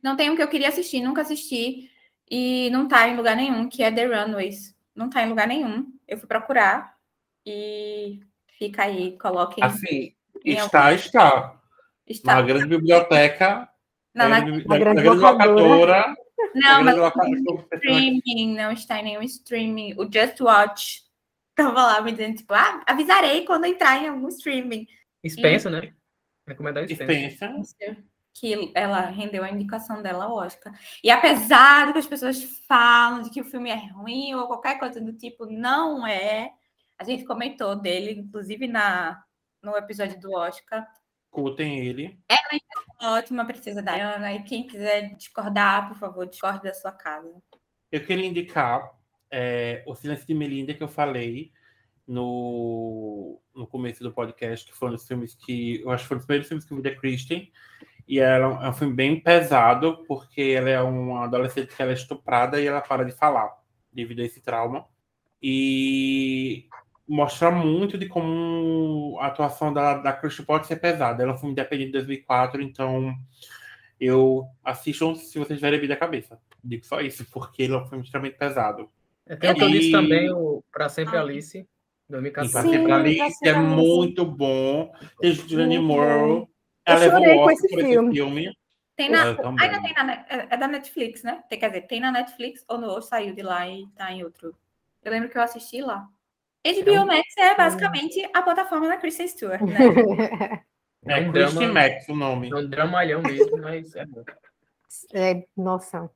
Não 0.02 0.16
tem 0.16 0.30
um 0.30 0.36
que 0.36 0.42
eu 0.42 0.48
queria 0.48 0.68
assistir, 0.68 1.00
nunca 1.02 1.22
assisti. 1.22 1.90
E 2.30 2.68
não 2.70 2.86
tá 2.86 3.08
em 3.08 3.16
lugar 3.16 3.34
nenhum, 3.36 3.68
que 3.68 3.82
é 3.82 3.90
The 3.90 4.04
Runaways. 4.04 4.76
Não 4.94 5.08
tá 5.10 5.22
em 5.22 5.28
lugar 5.28 5.46
nenhum. 5.48 5.86
Eu 6.06 6.18
fui 6.18 6.26
procurar 6.28 6.94
e 7.44 8.20
fica 8.58 8.82
aí, 8.84 9.16
coloquem. 9.18 9.64
Assim, 9.64 10.14
Está, 10.44 10.92
está. 10.92 11.60
Está. 12.06 12.34
Na 12.36 12.42
grande 12.42 12.66
biblioteca. 12.66 13.68
Não, 14.14 14.28
na- 14.28 14.40
da- 14.40 14.46
na 14.46 14.62
da 14.66 14.78
grande 14.78 15.08
locadora. 15.08 16.14
não, 16.54 16.84
mas 16.84 16.96
locadora. 16.96 17.66
streaming, 17.74 18.54
não 18.56 18.72
está 18.72 19.00
em 19.00 19.04
nenhum 19.04 19.22
streaming. 19.22 19.94
O 19.98 20.04
Just 20.04 20.40
Watch 20.40 21.02
tava 21.56 21.82
lá 21.82 22.00
me 22.00 22.12
dizendo, 22.12 22.36
tipo, 22.36 22.54
ah, 22.54 22.82
avisarei 22.86 23.44
quando 23.44 23.64
entrar 23.66 24.02
em 24.02 24.08
algum 24.08 24.28
streaming. 24.28 24.86
Spencer, 25.26 25.70
né? 25.70 25.94
Recomendar 26.46 26.88
Spencer. 26.88 27.30
Spencer. 27.32 28.04
Que 28.34 28.70
ela 28.74 29.00
rendeu 29.00 29.42
a 29.42 29.50
indicação 29.50 30.02
dela 30.02 30.24
ao 30.24 30.36
Oscar. 30.36 30.72
E 31.02 31.10
apesar 31.10 31.86
do 31.86 31.92
que 31.92 31.98
as 31.98 32.06
pessoas 32.06 32.42
falam 32.66 33.22
de 33.22 33.30
que 33.30 33.40
o 33.40 33.44
filme 33.44 33.70
é 33.70 33.90
ruim 33.92 34.34
ou 34.34 34.46
qualquer 34.46 34.78
coisa 34.78 35.00
do 35.00 35.12
tipo, 35.12 35.46
não 35.46 36.06
é. 36.06 36.50
A 36.96 37.04
gente 37.04 37.24
comentou 37.24 37.76
dele, 37.76 38.12
inclusive 38.20 38.66
na, 38.66 39.22
no 39.62 39.76
episódio 39.76 40.20
do 40.20 40.32
Oscar. 40.32 40.86
Escutem 41.26 41.80
ele. 41.80 42.18
Ótima 43.00 43.44
Princesa 43.44 43.82
Diana. 43.82 44.32
E 44.32 44.42
quem 44.42 44.66
quiser 44.66 45.14
discordar, 45.16 45.88
por 45.88 45.98
favor, 45.98 46.26
discorde 46.26 46.62
da 46.62 46.74
sua 46.74 46.92
casa. 46.92 47.30
Eu 47.90 48.04
queria 48.04 48.26
indicar 48.26 48.90
é, 49.30 49.82
O 49.86 49.94
Silêncio 49.94 50.26
de 50.26 50.34
Melinda, 50.34 50.74
que 50.74 50.82
eu 50.82 50.88
falei 50.88 51.52
no, 52.06 53.40
no 53.58 53.66
começo 53.66 54.02
do 54.02 54.12
podcast, 54.12 54.64
que 54.70 54.76
foi 54.76 54.88
um 54.88 54.92
dos 54.92 55.06
filmes 55.06 55.34
que. 55.34 55.80
Eu 55.82 55.90
acho 55.90 56.04
que 56.04 56.08
foi 56.08 56.16
um 56.16 56.18
dos 56.18 56.26
primeiros 56.26 56.48
filmes 56.48 56.64
que 56.64 56.72
eu 56.72 56.76
vi 56.76 56.82
da 56.82 56.94
Kristen. 56.94 57.50
E 58.06 58.18
ela 58.20 58.44
é 58.44 58.48
um- 58.48 58.62
é 58.64 58.68
um 58.70 58.72
filme 58.72 58.94
bem 58.94 59.20
pesado, 59.20 60.02
porque 60.08 60.40
ela 60.40 60.70
é 60.70 60.80
uma 60.80 61.24
adolescente 61.24 61.74
que 61.76 61.82
ela 61.82 61.90
é 61.90 61.94
estuprada 61.94 62.58
e 62.60 62.66
ela 62.66 62.80
para 62.80 63.04
de 63.04 63.12
falar 63.12 63.50
devido 63.92 64.20
a 64.20 64.24
esse 64.24 64.40
trauma. 64.40 64.86
E 65.42 66.66
mostra 67.06 67.50
muito 67.50 67.96
de 67.98 68.06
como 68.08 69.18
a 69.20 69.26
atuação 69.26 69.72
da, 69.72 69.94
da 69.98 70.12
Kristen 70.12 70.44
pode 70.46 70.66
ser 70.66 70.76
pesada. 70.76 71.22
Ela 71.22 71.32
é 71.32 71.34
um 71.34 71.38
filme 71.38 71.52
independente 71.52 71.86
de 71.88 71.92
2004, 71.92 72.62
então 72.62 73.14
eu 74.00 74.46
assisto 74.64 75.14
se 75.16 75.38
vocês 75.38 75.58
tiverem 75.58 75.78
bebida 75.78 75.94
a 75.94 75.98
cabeça. 75.98 76.38
Digo 76.62 76.84
só 76.86 77.00
isso, 77.00 77.26
porque 77.30 77.62
ele 77.64 77.74
é 77.74 77.76
um 77.78 77.86
filme 77.86 78.04
extremamente 78.04 78.36
pesado. 78.38 78.88
É, 79.26 79.36
Tem 79.36 79.50
o 79.50 79.54
que 79.54 79.64
E- 79.64 79.70
disse 79.72 79.90
também, 79.92 80.30
o 80.32 80.62
Pra 80.72 80.88
Sempre 80.88 81.16
Ah. 81.16 81.20
Alice, 81.20 81.66
2014. 82.08 82.52
pra 82.52 82.62
Sim, 82.62 82.84
pra 82.84 83.02
Pra 83.02 83.30
Ser 83.30 83.48
é 83.48 83.52
muito 83.58 84.24
bom. 84.24 84.92
Tem 85.20 85.32
Julianne 85.32 85.78
Moore. 85.78 86.08
bom. 86.40 86.48
Ela 86.86 87.04
Eu 87.04 87.12
levou 87.12 87.18
chorei 87.20 87.34
com 87.36 87.40
Oscar 87.42 87.52
esse 87.54 87.68
por 87.68 87.78
esse 87.80 87.88
filme. 87.88 88.14
filme. 88.14 88.58
Tem 88.96 89.10
na, 89.10 89.22
ainda 89.60 89.80
tem 89.82 89.94
na, 89.94 90.12
é 90.28 90.46
é 90.50 90.56
da 90.56 90.66
Netflix, 90.66 91.22
né? 91.22 91.42
Tem, 91.48 91.58
quer 91.58 91.68
dizer, 91.68 91.82
tem 91.82 92.00
na 92.00 92.10
Netflix 92.10 92.64
ou, 92.68 92.78
no, 92.78 92.88
ou 92.88 93.00
saiu 93.02 93.32
de 93.34 93.42
lá 93.42 93.68
e 93.68 93.86
tá 93.94 94.10
em 94.10 94.24
outro. 94.24 94.56
Eu 95.04 95.12
lembro 95.12 95.28
que 95.28 95.38
eu 95.38 95.42
assisti 95.42 95.80
lá. 95.80 96.08
HBO 96.64 96.90
É 96.90 97.00
um- 97.00 97.06
Max 97.06 97.22
é 97.38 97.54
basicamente 97.54 98.28
a 98.34 98.42
plataforma 98.42 98.88
da 98.88 98.96
Kristen 98.96 99.28
Stewart, 99.28 99.60
né? 99.62 99.78
É, 101.06 101.20
É 101.20 101.28
um 101.28 101.32
Christian 101.32 101.72
Max 101.72 102.08
o 102.08 102.14
nome. 102.16 102.50
É 102.50 102.54
um 102.56 102.68
dramalhão 102.68 103.22
mesmo, 103.22 103.56
mas 103.58 103.94
é 103.94 104.04
bom. 104.04 104.24
É, 105.14 105.44
nossa. 105.56 106.10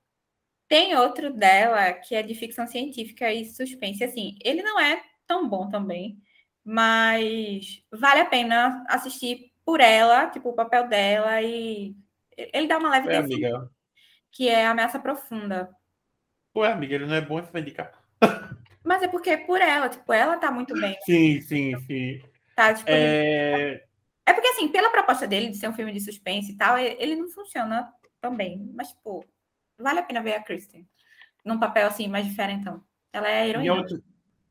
Tem 0.68 0.96
outro 0.96 1.32
dela 1.32 1.92
que 1.92 2.14
é 2.16 2.22
de 2.22 2.34
ficção 2.34 2.66
científica 2.66 3.32
e 3.32 3.44
suspense. 3.46 4.02
Assim, 4.02 4.36
ele 4.44 4.60
não 4.62 4.78
é 4.80 5.00
tão 5.32 5.48
bom 5.48 5.70
também, 5.70 6.18
mas 6.62 7.82
vale 7.90 8.20
a 8.20 8.26
pena 8.26 8.84
assistir 8.88 9.50
por 9.64 9.80
ela, 9.80 10.28
tipo, 10.28 10.50
o 10.50 10.54
papel 10.54 10.88
dela 10.88 11.40
e 11.40 11.96
ele 12.36 12.66
dá 12.66 12.76
uma 12.76 12.90
leve 12.90 13.08
tensão, 13.08 13.24
amiga. 13.24 13.70
que 14.30 14.48
é 14.48 14.66
Ameaça 14.66 14.98
Profunda. 14.98 15.70
Ué, 16.54 16.70
amiga, 16.70 16.94
ele 16.94 17.06
não 17.06 17.14
é 17.14 17.20
bom, 17.20 17.40
vai 17.42 17.62
indicar. 17.62 17.92
Mas 18.84 19.02
é 19.02 19.08
porque 19.08 19.30
é 19.30 19.36
por 19.38 19.60
ela, 19.60 19.88
tipo, 19.88 20.12
ela 20.12 20.36
tá 20.36 20.50
muito 20.50 20.74
bem, 20.74 20.96
Sim, 21.04 21.40
sim, 21.40 21.78
sim. 21.86 22.20
tá? 22.54 22.74
Tipo, 22.74 22.90
É, 22.90 23.84
É 24.26 24.32
porque, 24.34 24.48
assim, 24.48 24.68
pela 24.68 24.90
proposta 24.90 25.26
dele 25.26 25.48
de 25.50 25.56
ser 25.56 25.68
um 25.68 25.72
filme 25.72 25.92
de 25.92 26.00
suspense 26.00 26.52
e 26.52 26.56
tal, 26.56 26.78
e- 26.78 26.96
ele 27.00 27.16
não 27.16 27.28
funciona 27.28 27.92
tão 28.20 28.36
bem. 28.36 28.70
Mas, 28.74 28.88
tipo, 28.88 29.24
vale 29.78 30.00
a 30.00 30.02
pena 30.02 30.22
ver 30.22 30.34
a 30.34 30.42
Kristen 30.42 30.86
num 31.44 31.58
papel, 31.58 31.86
assim, 31.88 32.08
mais 32.08 32.26
diferentão. 32.26 32.84
Ela 33.12 33.28
é 33.28 33.42
a 33.54 33.58
minha, 33.58 33.72
heroína. 33.72 33.82
ulti- 33.82 34.02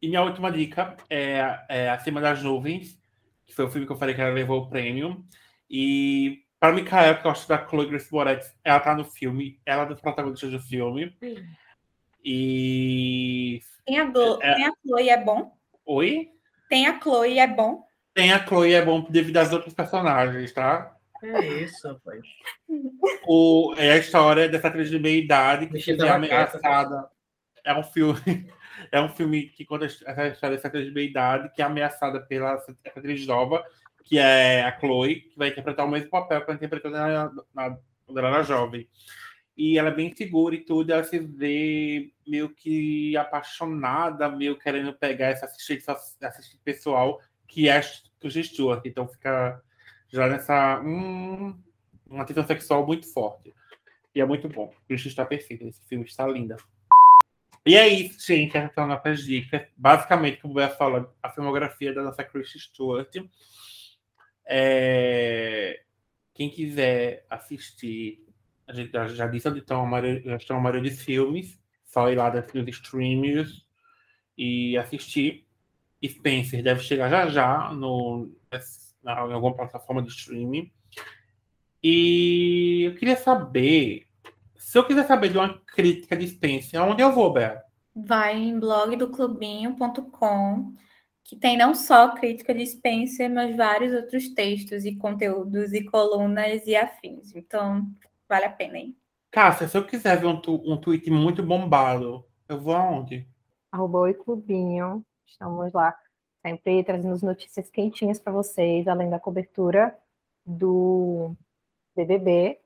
e 0.02 0.08
minha 0.08 0.24
última 0.24 0.52
dica 0.52 0.96
é, 1.10 1.60
é 1.70 1.90
Acima 1.90 2.20
das 2.20 2.42
Nuvens, 2.42 3.00
que 3.46 3.54
foi 3.54 3.66
o 3.66 3.70
filme 3.70 3.86
que 3.86 3.94
eu 3.94 3.98
falei 3.98 4.16
que 4.16 4.22
ela 4.22 4.34
levou 4.34 4.62
o 4.62 4.70
prêmio. 4.70 5.24
E 5.70 6.44
para 6.60 6.74
Micael, 6.74 7.16
que 7.16 7.20
eu 7.22 7.32
gosto 7.32 7.48
da 7.48 7.68
Chloe 7.68 7.88
Grace 7.88 8.12
Moretz, 8.12 8.56
ela 8.64 8.80
tá 8.80 8.96
no 8.96 9.06
filme, 9.06 9.60
ela 9.66 9.84
é 9.84 9.86
dos 9.86 10.02
protagonistas 10.02 10.52
do 10.52 10.60
filme. 10.60 11.16
E. 12.24 13.62
Tem 13.86 14.00
a, 14.00 14.06
Glo 14.06 14.40
É- 14.42 14.56
tem 14.56 14.66
a 14.66 14.74
Chloe, 14.86 15.10
é 15.10 15.24
bom. 15.24 15.58
Oi? 15.86 16.30
Tem 16.70 16.88
a 16.88 17.00
Chloe, 17.00 17.40
é 17.40 17.48
bom. 17.48 17.84
Tem 18.14 18.32
a 18.32 18.46
Chloe, 18.46 18.74
é 18.74 18.84
bom 18.84 19.06
devido 19.10 19.38
às 19.38 19.52
outros 19.52 19.74
personagens, 19.74 20.52
tá? 20.54 20.96
É 21.24 21.46
isso, 21.64 21.88
rapaz. 21.88 22.22
O, 23.28 23.74
é 23.78 23.92
a 23.92 23.98
história 23.98 24.50
dessa 24.50 24.68
atriz 24.68 24.90
de 24.90 24.98
meia 25.00 25.18
idade 25.18 25.68
que 25.68 25.92
é 25.92 25.96
peça. 25.96 26.16
ameaçada. 26.16 27.10
É 27.64 27.74
um 27.74 27.84
filme. 27.84 28.20
É 28.92 29.00
um 29.00 29.10
filme 29.10 29.44
que 29.44 29.66
conta 29.66 29.86
essa 29.86 30.28
história 30.28 30.56
dessa 30.56 30.68
atriz 30.68 30.86
de 30.86 30.92
meia 30.92 31.08
idade 31.08 31.52
que 31.54 31.62
é 31.62 31.66
ameaçada 31.66 32.20
pela 32.20 32.54
atriz 32.96 33.26
nova, 33.26 33.64
que 34.04 34.18
é 34.18 34.64
a 34.64 34.80
Chloe, 34.80 35.22
que 35.22 35.38
vai 35.38 35.50
interpretar 35.50 35.86
o 35.86 35.90
mesmo 35.90 36.10
papel 36.10 36.42
que 36.42 36.50
ela 36.50 36.58
interpretou 36.58 36.92
na, 36.92 37.32
quando 38.06 38.18
ela 38.18 38.28
era 38.28 38.44
jovem. 38.44 38.88
E 39.56 39.78
ela 39.78 39.90
é 39.90 39.94
bem 39.94 40.14
segura 40.16 40.56
e 40.56 40.66
tudo, 40.66 40.92
ela 40.92 41.04
se 41.04 41.20
vê 41.20 42.12
meio 42.28 42.50
que 42.50 43.16
apaixonada, 43.16 44.28
meio 44.30 44.58
querendo 44.58 44.94
pegar 44.94 45.28
essa 45.28 45.46
assistente, 45.46 45.86
assistente 45.90 46.60
pessoal, 46.64 47.22
que 47.48 47.70
é 47.70 47.78
a 47.78 47.82
Kristen 48.20 48.44
Stewart. 48.44 48.82
Então 48.86 49.08
fica 49.08 49.62
já 50.10 50.28
nessa. 50.28 50.82
Hum, 50.82 51.58
uma 52.06 52.26
tensão 52.26 52.46
sexual 52.46 52.86
muito 52.86 53.12
forte. 53.12 53.54
E 54.14 54.20
é 54.20 54.26
muito 54.26 54.50
bom. 54.50 54.74
Kristen 54.88 55.10
está 55.10 55.26
perfeita, 55.26 55.64
esse 55.64 55.86
filme 55.88 56.06
está 56.06 56.28
linda. 56.28 56.58
E 57.66 57.76
é 57.76 57.88
isso, 57.88 58.26
gente. 58.26 58.58
Essas 58.58 58.74
são 58.74 58.88
nossas 58.88 59.24
dicas. 59.24 59.68
Basicamente, 59.78 60.42
como 60.42 60.54
Bea 60.54 60.70
falou, 60.70 61.14
a 61.22 61.30
filmografia 61.30 61.94
da 61.94 62.04
nossa 62.04 62.24
Kristen 62.24 62.62
Stewart. 62.62 63.16
É, 64.46 65.84
Quem 66.34 66.50
quiser 66.50 67.26
assistir, 67.30 68.26
a 68.68 68.74
gente 68.74 68.92
já, 68.92 69.08
já 69.08 69.28
disse 69.28 69.48
onde 69.48 69.60
estão 69.60 69.84
a 69.84 69.86
maioria, 69.86 70.82
dos 70.82 71.02
filmes. 71.02 71.60
Só 71.86 72.10
ir 72.10 72.16
lá 72.16 72.32
nos 72.32 72.68
streamers 72.70 73.66
e 74.38 74.78
assistir. 74.78 75.46
Spencer 76.04 76.64
deve 76.64 76.82
chegar 76.82 77.10
já 77.10 77.28
já 77.28 77.72
no, 77.74 78.36
na, 79.04 79.28
em 79.28 79.34
alguma 79.34 79.56
plataforma 79.56 80.02
de 80.02 80.10
streaming. 80.10 80.72
E 81.84 82.84
eu 82.86 82.96
queria 82.96 83.16
saber, 83.16 84.08
se 84.72 84.78
eu 84.78 84.86
quiser 84.86 85.06
saber 85.06 85.30
de 85.30 85.38
uma 85.38 85.60
crítica 85.66 86.16
de 86.16 86.26
Spencer, 86.26 86.80
aonde 86.80 87.04
eu 87.04 87.12
vou, 87.12 87.34
Bea? 87.34 87.62
Vai 87.94 88.38
em 88.38 88.58
blogdoclubinho.com, 88.58 90.74
que 91.26 91.36
tem 91.36 91.58
não 91.58 91.76
só 91.76 92.16
crítica 92.16 92.54
de 92.54 92.66
Spencer, 92.66 93.30
mas 93.30 93.58
vários 93.58 93.94
outros 93.94 94.30
textos 94.30 94.86
e 94.86 94.96
conteúdos 94.96 95.74
e 95.74 95.84
colunas 95.84 96.66
e 96.66 96.74
afins. 96.74 97.36
Então, 97.36 97.86
vale 98.30 98.46
a 98.46 98.50
pena, 98.50 98.78
hein? 98.78 98.96
Cássia, 99.30 99.68
se 99.68 99.78
eu 99.78 99.86
quiser 99.86 100.18
ver 100.18 100.28
um, 100.28 100.40
tu- 100.40 100.64
um 100.66 100.78
tweet 100.78 101.12
muito 101.12 101.44
bombado, 101.44 102.26
eu 102.48 102.58
vou 102.58 102.74
aonde? 102.74 103.28
Arroba 103.74 104.00
Oi 104.00 104.14
Clubinho. 104.14 105.06
Estamos 105.28 105.74
lá 105.74 105.94
sempre 106.48 106.82
trazendo 106.82 107.14
as 107.14 107.22
notícias 107.22 107.70
quentinhas 107.70 108.22
para 108.22 108.32
vocês, 108.32 108.88
além 108.88 109.10
da 109.10 109.20
cobertura 109.20 109.94
do 110.46 111.36
BBB 111.94 112.61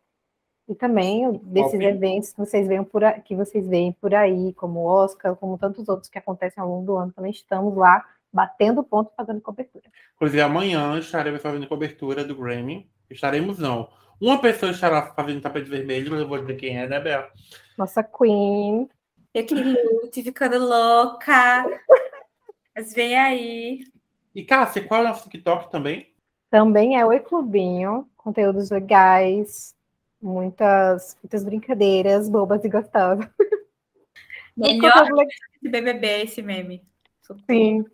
e 0.67 0.73
também 0.75 1.27
o- 1.27 1.37
desses 1.43 1.79
eventos 1.79 2.31
que 2.33 2.39
vocês 2.39 2.67
veem 2.67 2.83
por 2.83 3.03
a- 3.03 3.19
que 3.19 3.35
vocês 3.35 3.67
veem 3.67 3.91
por 3.93 4.13
aí, 4.15 4.53
como 4.53 4.79
o 4.79 4.85
Oscar, 4.85 5.35
como 5.35 5.57
tantos 5.57 5.87
outros 5.87 6.09
que 6.09 6.17
acontecem 6.17 6.61
ao 6.61 6.69
longo 6.69 6.85
do 6.85 6.95
ano, 6.95 7.11
também 7.11 7.31
estamos 7.31 7.75
lá 7.75 8.03
batendo 8.33 8.83
ponto, 8.83 9.11
fazendo 9.15 9.39
cobertura. 9.41 9.85
Inclusive, 10.15 10.41
amanhã 10.41 10.97
estaremos 10.99 11.41
fazendo 11.41 11.67
cobertura 11.67 12.23
do 12.23 12.35
Grammy. 12.35 12.89
Estaremos, 13.09 13.59
não. 13.59 13.87
Uma 14.19 14.39
pessoa 14.41 14.71
estará 14.71 15.13
fazendo 15.13 15.41
tapete 15.41 15.69
vermelho, 15.69 16.11
mas 16.11 16.21
eu 16.21 16.27
vou 16.27 16.39
dizer 16.39 16.55
quem 16.55 16.77
é, 16.77 16.87
né, 16.87 16.99
Bea? 16.99 17.29
Nossa 17.77 18.01
Queen, 18.03 18.89
Eu 19.33 19.45
que 19.45 19.53
lute, 19.53 20.23
ficando 20.23 20.57
louca. 20.57 21.65
Mas 22.75 22.93
vem 22.93 23.15
aí. 23.17 23.85
E, 24.33 24.43
Cássia, 24.43 24.85
qual 24.85 25.01
é 25.01 25.03
o 25.03 25.07
nosso 25.09 25.29
TikTok 25.29 25.69
também? 25.71 26.07
também 26.49 26.97
é 26.97 27.05
Oi 27.05 27.19
Clubinho, 27.19 28.07
conteúdos 28.15 28.69
legais, 28.69 29.74
muitas, 30.25 31.15
muitas 31.21 31.43
brincadeiras 31.43 32.27
bobas 32.27 32.63
e 32.65 32.69
gostosas. 32.69 33.29
Melhor 34.57 35.07
de 35.61 35.69
BBB 35.69 36.07
é 36.07 36.23
esse 36.23 36.41
meme. 36.41 36.83
Sim. 37.49 37.85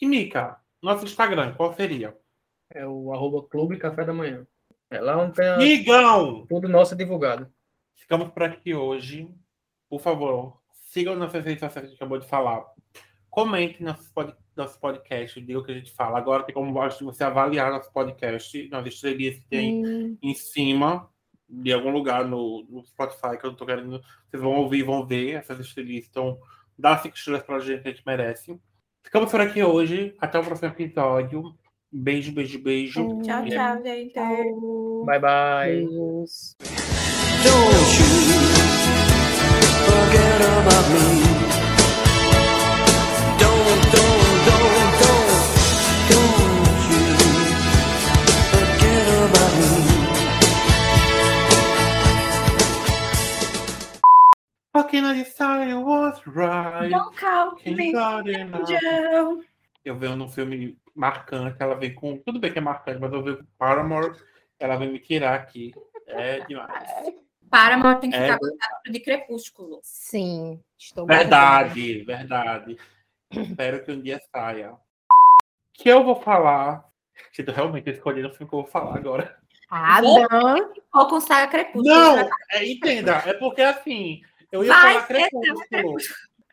E, 0.00 0.06
Mica, 0.06 0.58
nosso 0.82 1.04
Instagram, 1.04 1.54
qual 1.54 1.74
seria? 1.74 2.16
É 2.72 2.86
o 2.86 3.12
arroba 3.12 3.46
Clube 3.48 3.78
Café 3.78 4.04
da 4.04 4.12
Manhã. 4.12 4.46
É 4.90 5.00
lá 5.00 5.18
onde 5.18 5.34
tem 5.34 5.48
a- 5.48 5.56
Migão! 5.58 6.46
tudo 6.46 6.68
nosso 6.68 6.96
divulgado. 6.96 7.52
Ficamos 7.94 8.28
por 8.30 8.42
aqui 8.42 8.74
hoje. 8.74 9.28
Por 9.88 10.00
favor, 10.00 10.60
sigam 10.72 11.14
nossas 11.16 11.44
redes 11.44 11.60
sociais 11.60 11.74
que 11.74 11.78
a 11.78 11.90
gente 11.90 11.96
acabou 11.96 12.18
de 12.18 12.26
falar. 12.26 12.64
Comente 13.30 13.82
nosso, 13.82 14.12
pod, 14.12 14.34
nosso 14.56 14.80
podcast, 14.80 15.40
diga 15.40 15.58
o 15.58 15.64
que 15.64 15.72
a 15.72 15.74
gente 15.74 15.92
fala. 15.92 16.18
Agora 16.18 16.42
tem 16.42 16.54
como 16.54 16.72
você 16.72 17.24
avaliar 17.24 17.70
nosso 17.70 17.92
podcast, 17.92 18.68
nas 18.68 18.86
estrelinhas 18.86 19.36
que 19.38 19.48
tem 19.48 19.84
Sim. 19.84 20.18
em 20.22 20.34
cima. 20.34 21.10
De 21.48 21.72
algum 21.72 21.90
lugar 21.90 22.24
no, 22.24 22.64
no 22.68 22.84
Spotify 22.84 23.38
que 23.38 23.46
eu 23.46 23.50
não 23.50 23.56
tô 23.56 23.66
querendo. 23.66 24.00
Vocês 24.28 24.42
vão 24.42 24.52
ouvir, 24.56 24.82
vão 24.82 25.06
ver 25.06 25.34
essas 25.34 25.60
estrelistas. 25.60 26.10
Então, 26.10 26.38
dá 26.78 26.98
cinco 26.98 27.16
estrelas 27.16 27.42
pra 27.42 27.58
gente 27.58 27.82
que 27.82 27.88
a 27.88 27.90
gente 27.92 28.02
merece. 28.06 28.58
Ficamos 29.04 29.30
por 29.30 29.40
aqui 29.40 29.62
hoje. 29.62 30.14
Até 30.20 30.38
o 30.38 30.44
próximo 30.44 30.68
episódio. 30.68 31.54
Beijo, 31.92 32.32
beijo, 32.32 32.58
beijo. 32.58 33.22
Tchau, 33.22 33.44
tchau, 33.44 33.82
gente. 33.82 34.14
Bye, 35.04 35.20
bye. 35.20 35.86
Beijos. 35.86 36.56
Don't 37.42 38.00
you 38.00 38.36
forget 39.86 40.40
about 40.42 40.90
me. 40.90 41.65
Fucking 54.86 55.04
I 55.04 55.24
decided 55.24 55.68
it 55.68 55.74
was 55.74 56.20
right. 56.26 56.88
Don't 56.88 57.76
me 57.76 57.90
não. 57.90 58.18
angel. 58.18 59.42
Eu 59.84 59.98
venho 59.98 60.14
num 60.14 60.28
filme 60.28 60.78
marcante, 60.94 61.56
ela 61.58 61.74
vem 61.74 61.92
com. 61.92 62.18
Tudo 62.18 62.38
bem 62.38 62.52
que 62.52 62.58
é 62.58 62.62
marcante, 62.62 63.00
mas 63.00 63.12
eu 63.12 63.20
venho 63.20 63.38
com 63.38 63.44
Paramore, 63.58 64.16
ela 64.60 64.76
vem 64.76 64.92
me 64.92 65.00
tirar 65.00 65.34
aqui. 65.34 65.74
É 66.06 66.38
demais. 66.46 66.88
Paramore 67.50 67.98
tem 67.98 68.10
que 68.10 68.16
É 68.16 68.34
ficar 68.34 68.38
de 68.88 69.00
crepúsculo. 69.00 69.80
Sim, 69.82 70.62
estou 70.78 71.04
Verdade, 71.04 72.04
verdade. 72.04 72.78
Espero 73.32 73.84
que 73.84 73.90
um 73.90 74.00
dia 74.00 74.20
saia. 74.30 74.72
Que 75.74 75.88
eu 75.88 76.04
vou 76.04 76.14
falar. 76.14 76.84
Gente, 77.32 77.48
eu 77.48 77.54
realmente 77.54 77.90
escolhi 77.90 78.24
o 78.24 78.30
filme 78.30 78.48
que 78.48 78.54
eu 78.54 78.62
vou 78.62 78.70
falar 78.70 78.94
agora. 78.94 79.36
Adam, 79.68 80.70
Ou 80.94 81.08
com 81.08 81.20
saia 81.20 81.48
crepúsculo. 81.48 81.92
Não, 81.92 82.30
é, 82.52 82.64
entenda, 82.64 83.16
é 83.26 83.34
porque 83.34 83.62
assim, 83.62 84.22
eu 84.56 84.64
ia 84.64 84.72
Vai 84.72 84.92
falar 84.94 85.06
Crepúsculo. 85.06 85.96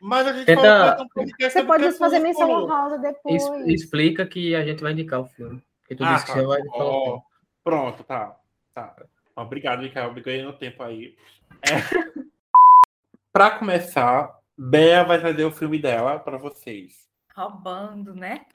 Mas 0.00 0.26
a 0.26 0.32
gente 0.32 0.46
Tenta- 0.46 0.98
um 1.02 1.08
podcast 1.08 1.52
você 1.58 1.64
pode 1.64 1.92
fazer 1.92 2.18
menção 2.18 2.50
honrosa 2.50 2.98
depois. 2.98 3.42
Es- 3.42 3.66
explica 3.82 4.26
que 4.26 4.54
a 4.54 4.64
gente 4.64 4.82
vai 4.82 4.92
indicar 4.92 5.20
o 5.20 5.26
filme. 5.26 5.62
Porque 5.80 5.94
tu 5.96 6.04
Ah, 6.04 6.14
disse 6.14 6.26
que 6.26 6.32
tá. 6.32 6.38
você 6.38 6.46
vai 6.46 6.60
indicar 6.60 6.80
o 6.80 6.84
Ó, 6.84 7.04
filme. 7.04 7.22
pronto, 7.62 8.04
tá. 8.04 8.36
tá. 8.74 8.94
Obrigado, 9.36 9.82
Micael. 9.82 10.12
Me 10.12 10.20
ganhei 10.20 10.42
no 10.42 10.52
tempo 10.52 10.82
aí. 10.82 11.16
É. 11.62 11.64
pra 13.32 13.50
começar, 13.58 14.38
Bea 14.56 15.02
vai 15.04 15.18
trazer 15.18 15.44
o 15.44 15.50
filme 15.52 15.78
dela 15.78 16.18
pra 16.18 16.36
vocês. 16.38 17.08
Roubando, 17.34 18.14
né? 18.14 18.46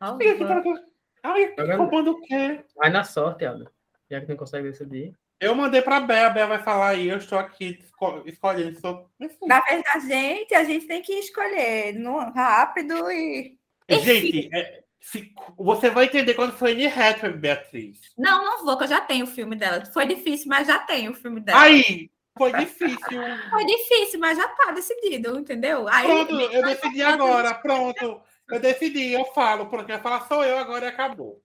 Ai, 0.00 0.10
Roubando. 0.38 0.80
Ai, 1.22 1.48
Tá 1.54 1.76
roubando 1.76 2.12
o 2.12 2.20
quê? 2.22 2.64
Vai 2.76 2.90
na 2.90 3.04
sorte, 3.04 3.44
Ada. 3.44 3.70
Já 4.10 4.20
que 4.20 4.28
não 4.28 4.36
consegue 4.36 4.68
decidir. 4.70 5.14
Eu 5.42 5.56
mandei 5.56 5.82
pra 5.82 5.98
Bea, 5.98 6.28
a 6.28 6.30
Bea 6.30 6.46
vai 6.46 6.62
falar 6.62 6.90
aí, 6.90 7.08
eu 7.08 7.16
estou 7.18 7.36
aqui 7.36 7.76
esco- 7.82 8.22
escolhendo. 8.24 8.78
Sou... 8.80 9.10
Enfim. 9.20 9.46
Na 9.48 9.60
verdade, 9.60 10.06
gente, 10.06 10.54
a 10.54 10.62
gente 10.62 10.86
tem 10.86 11.02
que 11.02 11.14
escolher 11.14 11.92
no, 11.94 12.16
rápido 12.30 13.10
e. 13.10 13.58
Gente, 13.90 14.48
é, 14.54 14.84
se- 15.00 15.34
você 15.58 15.90
vai 15.90 16.04
entender 16.04 16.34
quando 16.34 16.56
foi 16.56 16.72
Anne 16.72 16.86
Hathaway, 16.86 17.36
Beatriz. 17.36 17.98
Não, 18.16 18.44
não 18.44 18.64
vou, 18.64 18.78
que 18.78 18.84
eu 18.84 18.88
já 18.88 19.00
tenho 19.00 19.24
o 19.24 19.28
filme 19.28 19.56
dela. 19.56 19.84
Foi 19.86 20.06
difícil, 20.06 20.46
mas 20.48 20.68
já 20.68 20.78
tenho 20.78 21.10
o 21.10 21.14
filme 21.14 21.40
dela. 21.40 21.60
Aí, 21.60 22.08
foi 22.38 22.52
difícil. 22.52 22.96
Foi 23.50 23.66
difícil, 23.66 24.20
mas 24.20 24.38
já 24.38 24.48
tá 24.48 24.70
decidido, 24.70 25.38
entendeu? 25.40 25.88
Aí, 25.88 26.06
Pronto, 26.06 26.40
eu 26.40 26.62
decidi 26.62 27.02
agora, 27.02 27.52
pronto. 27.52 28.22
Eu 28.48 28.60
decidi, 28.60 29.12
eu 29.12 29.24
falo, 29.34 29.66
porque 29.66 29.90
eu 29.92 29.98
falar 29.98 30.26
sou 30.28 30.44
eu 30.44 30.56
agora 30.56 30.86
e 30.86 30.88
acabou. 30.88 31.42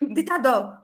Ditador. 0.00 0.78